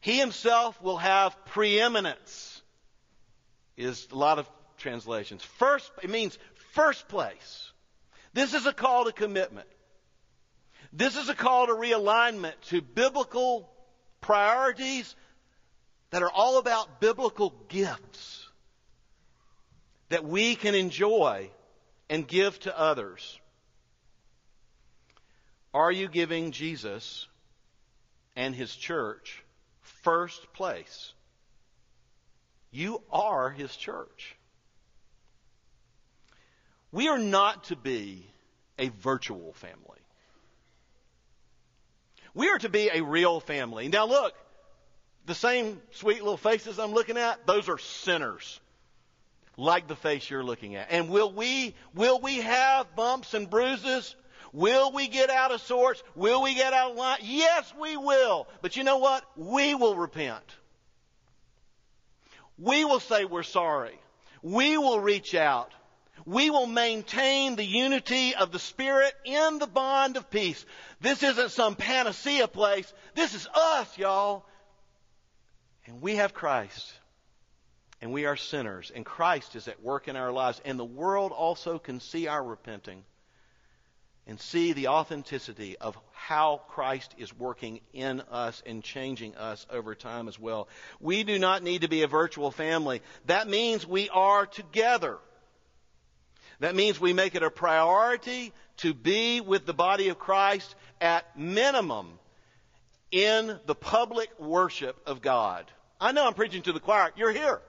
He 0.00 0.18
himself 0.18 0.80
will 0.80 0.98
have 0.98 1.36
preeminence, 1.46 2.62
is 3.76 4.06
a 4.12 4.14
lot 4.14 4.38
of 4.38 4.48
translations. 4.78 5.42
First, 5.42 5.90
it 6.02 6.10
means 6.10 6.38
first 6.72 7.08
place. 7.08 7.72
This 8.32 8.54
is 8.54 8.66
a 8.66 8.72
call 8.72 9.06
to 9.06 9.12
commitment. 9.12 9.66
This 10.92 11.16
is 11.16 11.28
a 11.28 11.34
call 11.34 11.66
to 11.66 11.72
realignment 11.72 12.54
to 12.68 12.80
biblical 12.80 13.70
priorities 14.20 15.14
that 16.10 16.22
are 16.22 16.30
all 16.30 16.58
about 16.58 17.00
biblical 17.00 17.54
gifts 17.68 18.48
that 20.08 20.24
we 20.24 20.54
can 20.54 20.74
enjoy 20.74 21.50
and 22.08 22.26
give 22.26 22.58
to 22.60 22.78
others. 22.78 23.38
Are 25.74 25.92
you 25.92 26.08
giving 26.08 26.52
Jesus 26.52 27.26
and 28.34 28.54
his 28.54 28.74
church 28.74 29.42
first 29.80 30.52
place? 30.52 31.12
You 32.70 33.02
are 33.10 33.50
his 33.50 33.74
church. 33.76 34.36
We 36.92 37.08
are 37.08 37.18
not 37.18 37.64
to 37.64 37.76
be 37.76 38.26
a 38.78 38.88
virtual 38.88 39.52
family. 39.52 40.05
We 42.36 42.50
are 42.50 42.58
to 42.58 42.68
be 42.68 42.90
a 42.92 43.02
real 43.02 43.40
family. 43.40 43.88
Now 43.88 44.06
look, 44.06 44.34
the 45.24 45.34
same 45.34 45.80
sweet 45.92 46.18
little 46.18 46.36
faces 46.36 46.78
I'm 46.78 46.92
looking 46.92 47.16
at, 47.16 47.46
those 47.46 47.70
are 47.70 47.78
sinners. 47.78 48.60
Like 49.56 49.88
the 49.88 49.96
face 49.96 50.28
you're 50.28 50.44
looking 50.44 50.76
at. 50.76 50.88
And 50.90 51.08
will 51.08 51.32
we, 51.32 51.74
will 51.94 52.20
we 52.20 52.36
have 52.36 52.94
bumps 52.94 53.32
and 53.32 53.48
bruises? 53.48 54.14
Will 54.52 54.92
we 54.92 55.08
get 55.08 55.30
out 55.30 55.50
of 55.50 55.62
sorts? 55.62 56.02
Will 56.14 56.42
we 56.42 56.54
get 56.54 56.74
out 56.74 56.90
of 56.90 56.98
line? 56.98 57.20
Yes, 57.22 57.72
we 57.80 57.96
will. 57.96 58.46
But 58.60 58.76
you 58.76 58.84
know 58.84 58.98
what? 58.98 59.24
We 59.36 59.74
will 59.74 59.96
repent. 59.96 60.44
We 62.58 62.84
will 62.84 63.00
say 63.00 63.24
we're 63.24 63.44
sorry. 63.44 63.98
We 64.42 64.76
will 64.76 65.00
reach 65.00 65.34
out. 65.34 65.72
We 66.24 66.50
will 66.50 66.66
maintain 66.66 67.56
the 67.56 67.64
unity 67.64 68.34
of 68.34 68.50
the 68.50 68.58
Spirit 68.58 69.12
in 69.24 69.58
the 69.58 69.66
bond 69.66 70.16
of 70.16 70.30
peace. 70.30 70.64
This 71.00 71.22
isn't 71.22 71.50
some 71.50 71.76
panacea 71.76 72.48
place. 72.48 72.92
This 73.14 73.34
is 73.34 73.46
us, 73.54 73.98
y'all. 73.98 74.46
And 75.86 76.00
we 76.00 76.16
have 76.16 76.34
Christ. 76.34 76.92
And 78.00 78.12
we 78.12 78.24
are 78.26 78.36
sinners. 78.36 78.90
And 78.94 79.04
Christ 79.04 79.56
is 79.56 79.68
at 79.68 79.82
work 79.82 80.08
in 80.08 80.16
our 80.16 80.32
lives. 80.32 80.60
And 80.64 80.78
the 80.78 80.84
world 80.84 81.32
also 81.32 81.78
can 81.78 82.00
see 82.00 82.26
our 82.26 82.42
repenting 82.42 83.04
and 84.26 84.40
see 84.40 84.72
the 84.72 84.88
authenticity 84.88 85.76
of 85.78 85.96
how 86.12 86.60
Christ 86.68 87.14
is 87.16 87.32
working 87.38 87.80
in 87.92 88.20
us 88.22 88.62
and 88.66 88.82
changing 88.82 89.36
us 89.36 89.64
over 89.70 89.94
time 89.94 90.26
as 90.26 90.38
well. 90.38 90.68
We 90.98 91.22
do 91.22 91.38
not 91.38 91.62
need 91.62 91.82
to 91.82 91.88
be 91.88 92.02
a 92.02 92.08
virtual 92.08 92.50
family. 92.50 93.02
That 93.26 93.48
means 93.48 93.86
we 93.86 94.08
are 94.08 94.44
together. 94.46 95.18
That 96.60 96.74
means 96.74 97.00
we 97.00 97.12
make 97.12 97.34
it 97.34 97.42
a 97.42 97.50
priority 97.50 98.52
to 98.78 98.94
be 98.94 99.40
with 99.40 99.66
the 99.66 99.74
body 99.74 100.08
of 100.08 100.18
Christ 100.18 100.74
at 101.00 101.38
minimum 101.38 102.18
in 103.10 103.58
the 103.66 103.74
public 103.74 104.28
worship 104.38 104.96
of 105.06 105.22
God. 105.22 105.70
I 106.00 106.12
know 106.12 106.26
I'm 106.26 106.34
preaching 106.34 106.62
to 106.62 106.72
the 106.72 106.80
choir. 106.80 107.10
You're 107.16 107.32
here. 107.32 107.60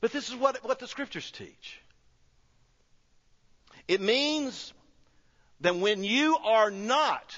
But 0.00 0.12
this 0.12 0.28
is 0.28 0.36
what, 0.36 0.64
what 0.64 0.78
the 0.78 0.86
scriptures 0.86 1.30
teach. 1.30 1.80
It 3.88 4.00
means 4.00 4.72
that 5.60 5.74
when 5.76 6.04
you 6.04 6.36
are 6.36 6.70
not 6.70 7.36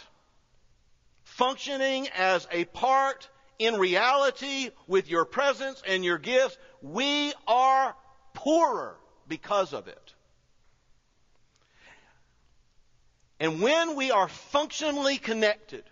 functioning 1.24 2.08
as 2.16 2.46
a 2.50 2.64
part 2.66 3.28
in 3.58 3.76
reality 3.76 4.70
with 4.86 5.08
your 5.08 5.24
presence 5.24 5.82
and 5.86 6.04
your 6.04 6.18
gifts, 6.18 6.58
we 6.82 7.32
are 7.46 7.94
poorer 8.34 8.96
because 9.28 9.72
of 9.72 9.86
it. 9.86 10.14
And 13.40 13.62
when 13.62 13.96
we 13.96 14.10
are 14.10 14.28
functionally 14.28 15.16
connected, 15.16 15.82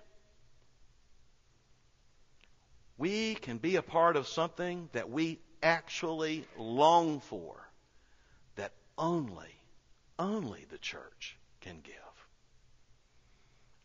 we 2.99 3.37
can 3.37 3.57
be 3.57 3.77
a 3.77 3.83
part 3.83 4.17
of 4.17 4.29
something 4.29 4.91
that 4.93 5.09
we 5.09 5.39
actually 5.63 6.45
long 6.59 7.21
for 7.21 7.57
that 8.57 8.73
only, 8.99 9.55
only 10.19 10.67
the 10.71 10.79
church 10.79 11.39
can 11.63 11.81
give. 11.83 11.95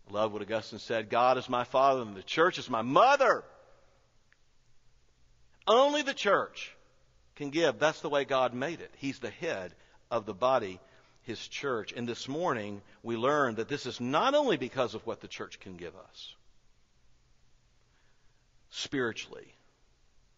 I 0.09 0.13
love 0.13 0.33
what 0.33 0.41
Augustine 0.41 0.79
said 0.79 1.09
God 1.09 1.37
is 1.37 1.47
my 1.47 1.63
father 1.63 2.01
and 2.01 2.15
the 2.17 2.23
church 2.23 2.59
is 2.59 2.69
my 2.69 2.81
mother. 2.81 3.45
Only 5.65 6.01
the 6.01 6.13
church 6.13 6.75
can 7.35 7.49
give. 7.49 7.79
That's 7.79 8.01
the 8.01 8.09
way 8.09 8.25
God 8.25 8.53
made 8.53 8.81
it. 8.81 8.91
He's 8.97 9.19
the 9.19 9.29
head 9.29 9.73
of 10.11 10.25
the 10.25 10.33
body, 10.33 10.81
his 11.23 11.47
church. 11.47 11.93
And 11.93 12.07
this 12.07 12.27
morning, 12.27 12.81
we 13.01 13.17
learned 13.17 13.57
that 13.57 13.67
this 13.67 13.85
is 13.85 13.99
not 13.99 14.35
only 14.35 14.57
because 14.57 14.93
of 14.93 15.05
what 15.05 15.21
the 15.21 15.27
church 15.27 15.59
can 15.59 15.75
give 15.77 15.95
us 15.95 16.35
spiritually, 18.69 19.53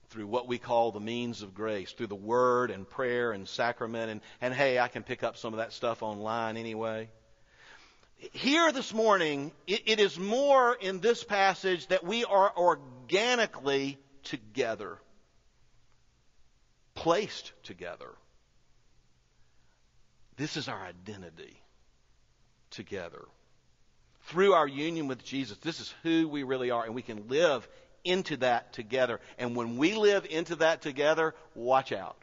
through 0.09 0.27
what 0.27 0.47
we 0.47 0.57
call 0.57 0.91
the 0.91 0.99
means 0.99 1.41
of 1.41 1.53
grace, 1.53 1.91
through 1.91 2.07
the 2.07 2.15
word 2.15 2.71
and 2.71 2.89
prayer 2.89 3.31
and 3.31 3.47
sacrament. 3.47 4.11
And, 4.11 4.21
and 4.41 4.53
hey, 4.53 4.79
I 4.79 4.87
can 4.87 5.03
pick 5.03 5.23
up 5.23 5.37
some 5.37 5.53
of 5.53 5.57
that 5.57 5.73
stuff 5.73 6.03
online 6.03 6.57
anyway. 6.57 7.09
Here 8.31 8.71
this 8.71 8.93
morning, 8.93 9.51
it, 9.67 9.83
it 9.85 9.99
is 9.99 10.17
more 10.17 10.73
in 10.73 10.99
this 10.99 11.23
passage 11.23 11.87
that 11.87 12.03
we 12.03 12.23
are 12.23 12.51
organically 12.55 13.97
together, 14.23 14.97
placed 16.93 17.51
together. 17.63 18.09
This 20.37 20.57
is 20.57 20.67
our 20.67 20.81
identity 20.81 21.61
together. 22.71 23.23
Through 24.27 24.53
our 24.53 24.67
union 24.67 25.07
with 25.07 25.23
Jesus, 25.23 25.57
this 25.59 25.79
is 25.79 25.93
who 26.03 26.27
we 26.27 26.43
really 26.43 26.71
are, 26.71 26.83
and 26.83 26.95
we 26.95 27.01
can 27.01 27.27
live 27.27 27.67
into 28.03 28.37
that 28.37 28.73
together. 28.73 29.19
And 29.37 29.55
when 29.55 29.77
we 29.77 29.95
live 29.95 30.25
into 30.29 30.57
that 30.57 30.81
together, 30.81 31.35
watch 31.53 31.91
out. 31.91 32.17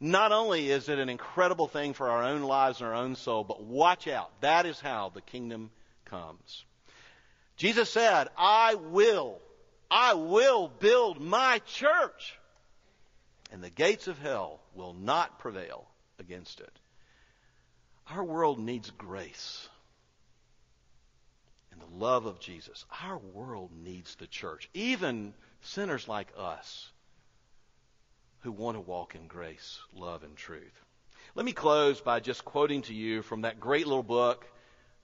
Not 0.00 0.32
only 0.32 0.70
is 0.70 0.88
it 0.88 0.98
an 0.98 1.10
incredible 1.10 1.68
thing 1.68 1.92
for 1.92 2.08
our 2.08 2.22
own 2.22 2.42
lives 2.42 2.80
and 2.80 2.88
our 2.88 2.94
own 2.94 3.16
soul, 3.16 3.44
but 3.44 3.62
watch 3.62 4.08
out. 4.08 4.30
That 4.40 4.64
is 4.64 4.80
how 4.80 5.10
the 5.10 5.20
kingdom 5.20 5.70
comes. 6.06 6.64
Jesus 7.56 7.90
said, 7.90 8.28
I 8.38 8.76
will, 8.76 9.38
I 9.90 10.14
will 10.14 10.68
build 10.68 11.20
my 11.20 11.60
church, 11.66 12.38
and 13.52 13.62
the 13.62 13.68
gates 13.68 14.08
of 14.08 14.18
hell 14.18 14.60
will 14.74 14.94
not 14.94 15.38
prevail 15.40 15.89
against 16.20 16.60
it. 16.60 16.78
Our 18.08 18.24
world 18.24 18.58
needs 18.58 18.90
grace 18.90 19.68
and 21.72 21.80
the 21.80 22.04
love 22.04 22.26
of 22.26 22.40
Jesus. 22.40 22.84
Our 23.02 23.18
world 23.18 23.70
needs 23.84 24.14
the 24.16 24.26
church. 24.26 24.68
Even 24.74 25.34
sinners 25.62 26.08
like 26.08 26.28
us 26.36 26.90
who 28.40 28.52
want 28.52 28.76
to 28.76 28.80
walk 28.80 29.14
in 29.14 29.26
grace, 29.26 29.78
love, 29.94 30.22
and 30.22 30.36
truth. 30.36 30.72
Let 31.34 31.46
me 31.46 31.52
close 31.52 32.00
by 32.00 32.20
just 32.20 32.44
quoting 32.44 32.82
to 32.82 32.94
you 32.94 33.22
from 33.22 33.42
that 33.42 33.60
great 33.60 33.86
little 33.86 34.02
book, 34.02 34.46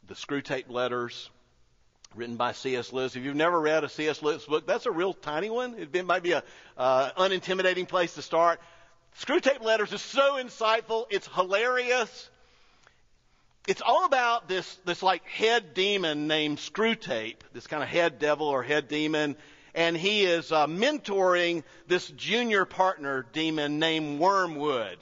The 0.09 0.15
Screwtape 0.15 0.71
Letters, 0.71 1.31
written 2.15 2.37
by 2.37 2.53
C.S. 2.53 2.93
Lewis. 2.93 3.15
If 3.15 3.25
you've 3.25 3.37
never 3.37 3.61
read 3.61 3.85
a 3.85 3.89
C.S. 3.89 4.23
Lewis 4.23 4.45
book, 4.45 4.67
that's 4.67 4.87
a 4.87 4.91
real 4.91 5.13
tiny 5.13 5.51
one. 5.51 5.77
It 5.79 6.05
might 6.07 6.23
be 6.23 6.33
an 6.33 6.43
uh, 6.77 7.11
unintimidating 7.13 7.87
place 7.87 8.15
to 8.15 8.23
start. 8.23 8.61
Screwtape 9.21 9.63
Letters 9.63 9.93
is 9.93 10.03
so 10.03 10.35
insightful. 10.35 11.07
It's 11.11 11.29
hilarious. 11.29 12.31
It's 13.67 13.83
all 13.85 14.05
about 14.05 14.49
this, 14.49 14.79
this 14.85 15.03
like 15.03 15.25
head 15.25 15.75
demon 15.75 16.29
named 16.29 16.59
Screwtape, 16.59 17.37
this 17.53 17.67
kind 17.67 17.83
of 17.83 17.89
head 17.89 18.19
devil 18.19 18.47
or 18.47 18.63
head 18.63 18.89
demon 18.89 19.37
and 19.77 19.95
he 19.95 20.25
is 20.25 20.51
uh, 20.51 20.67
mentoring 20.67 21.63
this 21.87 22.09
junior 22.09 22.65
partner 22.65 23.27
demon 23.35 23.79
named 23.79 24.19
Wormwood. 24.19 24.97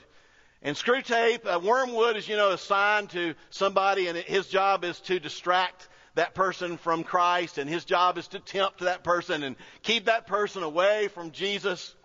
And 0.61 0.75
Screwtape, 0.75 1.45
uh, 1.47 1.59
Wormwood 1.63 2.17
is, 2.17 2.27
you 2.27 2.35
know, 2.35 2.51
assigned 2.51 3.11
to 3.11 3.35
somebody, 3.49 4.07
and 4.07 4.17
his 4.17 4.47
job 4.47 4.83
is 4.83 4.99
to 5.01 5.19
distract 5.19 5.87
that 6.15 6.35
person 6.35 6.75
from 6.75 7.03
Christ, 7.05 7.57
and 7.57 7.69
his 7.69 7.85
job 7.85 8.17
is 8.17 8.27
to 8.29 8.39
tempt 8.39 8.81
that 8.81 9.03
person 9.03 9.43
and 9.43 9.55
keep 9.81 10.05
that 10.05 10.27
person 10.27 10.61
away 10.61 11.07
from 11.07 11.31
Jesus. 11.31 11.95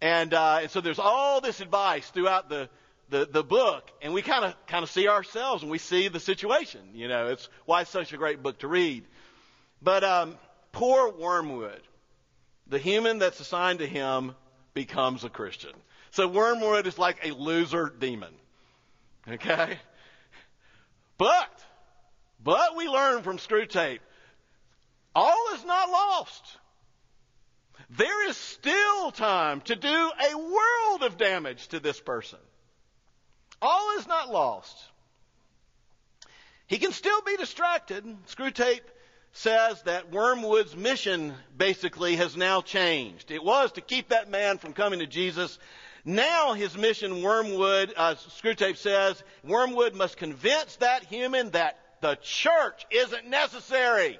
And, 0.00 0.34
uh, 0.34 0.58
and 0.62 0.70
so 0.70 0.80
there's 0.80 0.98
all 0.98 1.40
this 1.40 1.60
advice 1.60 2.08
throughout 2.10 2.48
the, 2.48 2.68
the, 3.10 3.26
the 3.26 3.44
book, 3.44 3.90
and 4.02 4.12
we 4.12 4.22
kind 4.22 4.44
of 4.44 4.54
kind 4.66 4.82
of 4.82 4.90
see 4.90 5.08
ourselves 5.08 5.62
and 5.62 5.70
we 5.70 5.78
see 5.78 6.08
the 6.08 6.20
situation. 6.20 6.80
You 6.94 7.08
know, 7.08 7.28
it's 7.28 7.48
why 7.64 7.82
it's 7.82 7.90
such 7.90 8.12
a 8.12 8.16
great 8.16 8.42
book 8.42 8.58
to 8.60 8.68
read. 8.68 9.04
But 9.82 10.04
um, 10.04 10.36
Poor 10.72 11.12
Wormwood, 11.12 11.82
the 12.66 12.78
human 12.78 13.18
that's 13.18 13.40
assigned 13.40 13.78
to 13.78 13.86
him, 13.86 14.34
becomes 14.72 15.24
a 15.24 15.28
Christian. 15.28 15.72
So 16.10 16.26
Wormwood 16.26 16.86
is 16.86 16.98
like 16.98 17.18
a 17.22 17.32
loser 17.32 17.92
demon. 17.96 18.34
Okay? 19.28 19.78
But, 21.16 21.64
but 22.42 22.76
we 22.76 22.88
learn 22.88 23.22
from 23.22 23.38
Screwtape, 23.38 24.00
all 25.14 25.54
is 25.54 25.64
not 25.64 25.88
lost. 25.88 26.58
Time 29.14 29.60
to 29.62 29.76
do 29.76 29.88
a 29.88 30.36
world 30.36 31.02
of 31.02 31.16
damage 31.16 31.68
to 31.68 31.80
this 31.80 32.00
person. 32.00 32.38
All 33.62 33.98
is 33.98 34.06
not 34.06 34.30
lost. 34.30 34.76
He 36.66 36.78
can 36.78 36.92
still 36.92 37.20
be 37.22 37.36
distracted. 37.36 38.04
Screwtape 38.26 38.80
says 39.32 39.82
that 39.82 40.10
Wormwood's 40.10 40.76
mission 40.76 41.34
basically 41.56 42.16
has 42.16 42.36
now 42.36 42.60
changed. 42.60 43.30
It 43.30 43.42
was 43.42 43.72
to 43.72 43.80
keep 43.80 44.08
that 44.08 44.30
man 44.30 44.58
from 44.58 44.72
coming 44.72 45.00
to 45.00 45.06
Jesus. 45.06 45.58
Now 46.04 46.52
his 46.52 46.76
mission, 46.76 47.22
Wormwood, 47.22 47.92
uh, 47.96 48.14
Screwtape 48.14 48.76
says, 48.76 49.22
Wormwood 49.42 49.94
must 49.94 50.16
convince 50.16 50.76
that 50.76 51.04
human 51.04 51.50
that 51.50 51.78
the 52.00 52.16
church 52.22 52.86
isn't 52.90 53.28
necessary. 53.28 54.18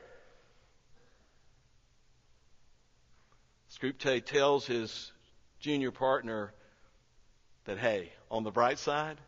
Screwtape 3.85 4.24
tells 4.24 4.66
his 4.66 5.12
junior 5.61 5.91
partner 5.91 6.55
that, 7.66 7.78
hey, 7.78 8.12
on 8.30 8.43
the 8.43 8.51
bright 8.51 8.78
side, 8.78 9.18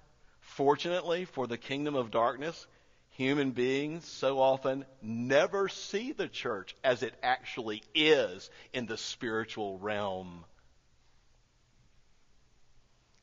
fortunately 0.41 1.27
for 1.27 1.47
the 1.47 1.59
kingdom 1.59 1.95
of 1.95 2.11
darkness, 2.11 2.67
human 3.11 3.51
beings 3.51 4.07
so 4.07 4.41
often 4.41 4.87
never 5.03 5.69
see 5.69 6.13
the 6.13 6.29
church 6.29 6.75
as 6.83 7.03
it 7.03 7.15
actually 7.23 7.83
is 7.95 8.49
in 8.73 8.87
the 8.87 8.97
spiritual 8.97 9.79
realm. 9.79 10.45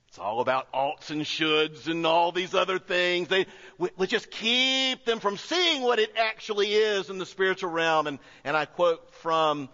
It's 0.10 0.20
all 0.20 0.42
about 0.42 0.68
oughts 0.72 1.10
and 1.10 1.24
shoulds 1.24 1.88
and 1.88 2.06
all 2.06 2.32
these 2.32 2.54
other 2.54 2.78
things. 2.78 3.30
They, 3.30 3.48
we, 3.80 3.90
we 3.98 4.06
just 4.06 4.30
keep 4.30 5.04
them 5.06 5.20
from 5.20 5.38
seeing 5.38 5.82
what 5.82 5.98
it 5.98 6.12
actually 6.16 6.72
is 6.72 7.10
in 7.10 7.18
the 7.18 7.26
spiritual 7.26 7.72
realm. 7.72 8.06
And, 8.06 8.20
and 8.44 8.56
I 8.56 8.66
quote 8.66 9.12
from 9.16 9.70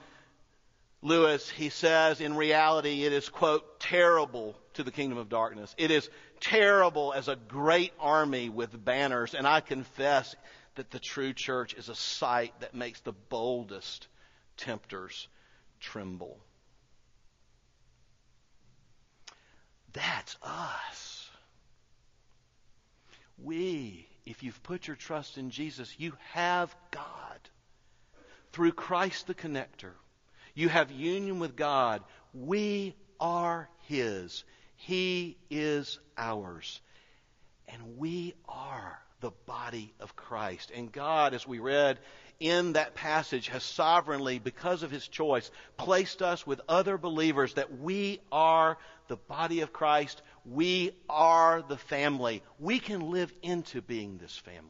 Lewis, 1.02 1.50
he 1.50 1.70
says, 1.70 2.20
in 2.20 2.36
reality, 2.36 3.06
it 3.06 3.14
is, 3.14 3.30
quote, 3.30 3.80
terrible 3.80 4.56
to 4.74 4.84
the 4.84 4.92
kingdom 4.92 5.18
of 5.18 5.30
darkness. 5.30 5.74
It 5.78 5.92
is 5.92 6.10
terrible 6.42 7.14
as 7.14 7.28
a 7.28 7.38
great 7.38 7.94
army 8.00 8.50
with 8.50 8.84
banners, 8.84 9.34
and 9.34 9.48
I 9.48 9.62
confess 9.62 10.36
that 10.76 10.92
the 10.92 11.00
true 11.00 11.34
church 11.34 11.74
is 11.74 11.90
a 11.90 11.96
sight 11.96 12.54
that 12.60 12.74
makes 12.74 13.00
the 13.02 13.14
boldest 13.14 14.08
tempters 14.58 15.28
tremble. 15.80 16.38
That's 19.94 20.36
us. 20.44 21.30
We, 23.38 24.08
if 24.26 24.44
you've 24.44 24.62
put 24.64 24.88
your 24.88 24.98
trust 24.98 25.38
in 25.38 25.50
Jesus, 25.50 25.96
you 25.98 26.14
have 26.34 26.76
God. 26.92 27.06
Through 28.52 28.74
Christ 28.74 29.28
the 29.28 29.34
connector, 29.34 29.94
you 30.56 30.70
have 30.70 30.92
union 30.92 31.40
with 31.40 31.56
God. 31.56 32.04
We 32.34 32.96
are 33.20 33.70
His. 33.88 34.44
He 34.76 35.38
is 35.50 36.00
ours. 36.18 36.82
And 37.68 37.98
we 37.98 38.34
are 38.48 39.00
the 39.22 39.32
body 39.46 39.94
of 40.00 40.16
Christ. 40.16 40.72
And 40.74 40.92
God, 40.92 41.34
as 41.34 41.48
we 41.48 41.60
read 41.60 42.00
in 42.40 42.74
that 42.74 42.96
passage, 42.96 43.50
has 43.50 43.64
sovereignly, 43.64 44.40
because 44.40 44.84
of 44.84 44.92
His 44.92 45.08
choice, 45.08 45.52
placed 45.78 46.22
us 46.22 46.48
with 46.48 46.62
other 46.70 46.98
believers 46.98 47.54
that 47.56 47.80
we 47.80 48.22
are 48.32 48.78
the 49.08 49.18
body 49.18 49.62
of 49.62 49.74
Christ. 49.74 50.22
We 50.46 50.92
are 51.10 51.62
the 51.68 51.78
family. 51.78 52.42
We 52.60 52.80
can 52.80 53.12
live 53.12 53.34
into 53.42 53.82
being 53.82 54.18
this 54.18 54.38
family. 54.38 54.64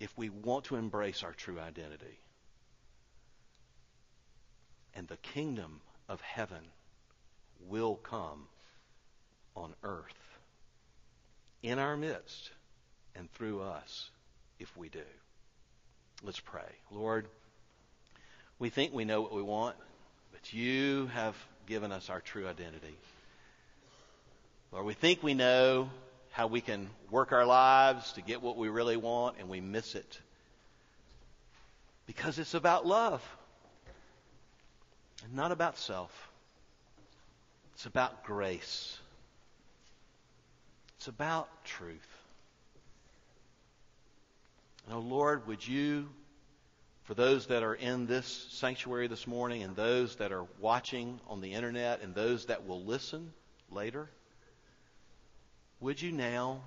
If 0.00 0.12
we 0.18 0.28
want 0.28 0.64
to 0.66 0.76
embrace 0.76 1.22
our 1.22 1.32
true 1.32 1.58
identity. 1.60 2.18
And 4.96 5.06
the 5.08 5.18
kingdom 5.18 5.80
of 6.08 6.20
heaven 6.22 6.64
will 7.68 7.96
come 7.96 8.46
on 9.54 9.74
earth 9.82 10.38
in 11.62 11.78
our 11.78 11.96
midst 11.96 12.50
and 13.14 13.30
through 13.32 13.60
us 13.60 14.10
if 14.58 14.74
we 14.76 14.88
do. 14.88 15.02
Let's 16.22 16.40
pray. 16.40 16.62
Lord, 16.90 17.26
we 18.58 18.70
think 18.70 18.94
we 18.94 19.04
know 19.04 19.20
what 19.20 19.34
we 19.34 19.42
want, 19.42 19.76
but 20.32 20.54
you 20.54 21.08
have 21.08 21.36
given 21.66 21.92
us 21.92 22.08
our 22.08 22.20
true 22.20 22.48
identity. 22.48 22.96
Lord, 24.72 24.86
we 24.86 24.94
think 24.94 25.22
we 25.22 25.34
know 25.34 25.90
how 26.30 26.46
we 26.46 26.62
can 26.62 26.88
work 27.10 27.32
our 27.32 27.44
lives 27.44 28.12
to 28.12 28.22
get 28.22 28.40
what 28.40 28.56
we 28.56 28.68
really 28.68 28.96
want, 28.96 29.36
and 29.38 29.48
we 29.48 29.60
miss 29.60 29.94
it. 29.94 30.20
Because 32.06 32.38
it's 32.38 32.54
about 32.54 32.86
love 32.86 33.22
and 35.24 35.34
not 35.34 35.52
about 35.52 35.78
self. 35.78 36.28
It's 37.74 37.86
about 37.86 38.24
grace. 38.24 38.98
It's 40.96 41.08
about 41.08 41.48
truth. 41.64 42.08
And 44.86 44.94
oh 44.94 45.00
Lord, 45.00 45.46
would 45.46 45.66
you, 45.66 46.08
for 47.04 47.14
those 47.14 47.46
that 47.46 47.62
are 47.62 47.74
in 47.74 48.06
this 48.06 48.26
sanctuary 48.50 49.08
this 49.08 49.26
morning 49.26 49.62
and 49.62 49.76
those 49.76 50.16
that 50.16 50.32
are 50.32 50.46
watching 50.60 51.20
on 51.28 51.40
the 51.40 51.52
internet 51.52 52.02
and 52.02 52.14
those 52.14 52.46
that 52.46 52.66
will 52.66 52.82
listen 52.84 53.32
later, 53.70 54.08
would 55.80 56.00
you 56.00 56.12
now 56.12 56.62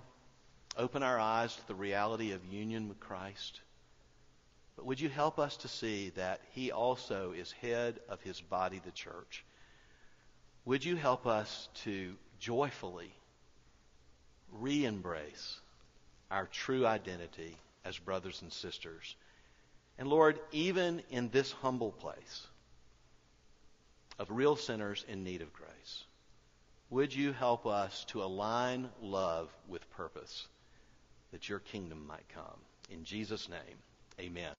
open 0.78 1.02
our 1.02 1.20
eyes 1.20 1.56
to 1.56 1.68
the 1.68 1.76
reality 1.76 2.32
of 2.34 2.46
union 2.46 2.88
with 2.88 3.00
Christ? 3.00 3.62
But 4.80 4.86
would 4.86 5.02
you 5.02 5.10
help 5.10 5.40
us 5.40 5.58
to 5.58 5.68
see 5.68 6.12
that 6.12 6.40
He 6.54 6.72
also 6.72 7.34
is 7.34 7.52
head 7.52 8.00
of 8.08 8.22
His 8.22 8.40
body, 8.40 8.80
the 8.86 8.92
church? 8.92 9.44
Would 10.64 10.86
you 10.86 10.96
help 10.96 11.28
us 11.28 11.68
to 11.84 12.16
joyfully 12.40 13.12
re 14.54 14.86
embrace 14.86 15.60
our 16.32 16.46
true 16.46 16.88
identity 16.88 17.58
as 17.84 17.98
brothers 17.98 18.42
and 18.42 18.54
sisters? 18.54 19.18
And 19.98 20.08
Lord, 20.08 20.40
even 20.54 21.04
in 21.10 21.28
this 21.28 21.52
humble 21.52 21.92
place 21.92 22.48
of 24.18 24.32
real 24.32 24.56
sinners 24.56 25.04
in 25.10 25.26
need 25.26 25.42
of 25.42 25.52
grace, 25.52 26.06
would 26.90 27.14
you 27.14 27.34
help 27.34 27.66
us 27.66 28.06
to 28.12 28.24
align 28.24 28.88
love 29.02 29.50
with 29.68 29.90
purpose 29.92 30.48
that 31.34 31.50
your 31.50 31.60
kingdom 31.60 32.08
might 32.08 32.30
come? 32.34 32.62
In 32.90 33.04
Jesus' 33.04 33.50
name, 33.50 33.78
amen. 34.22 34.48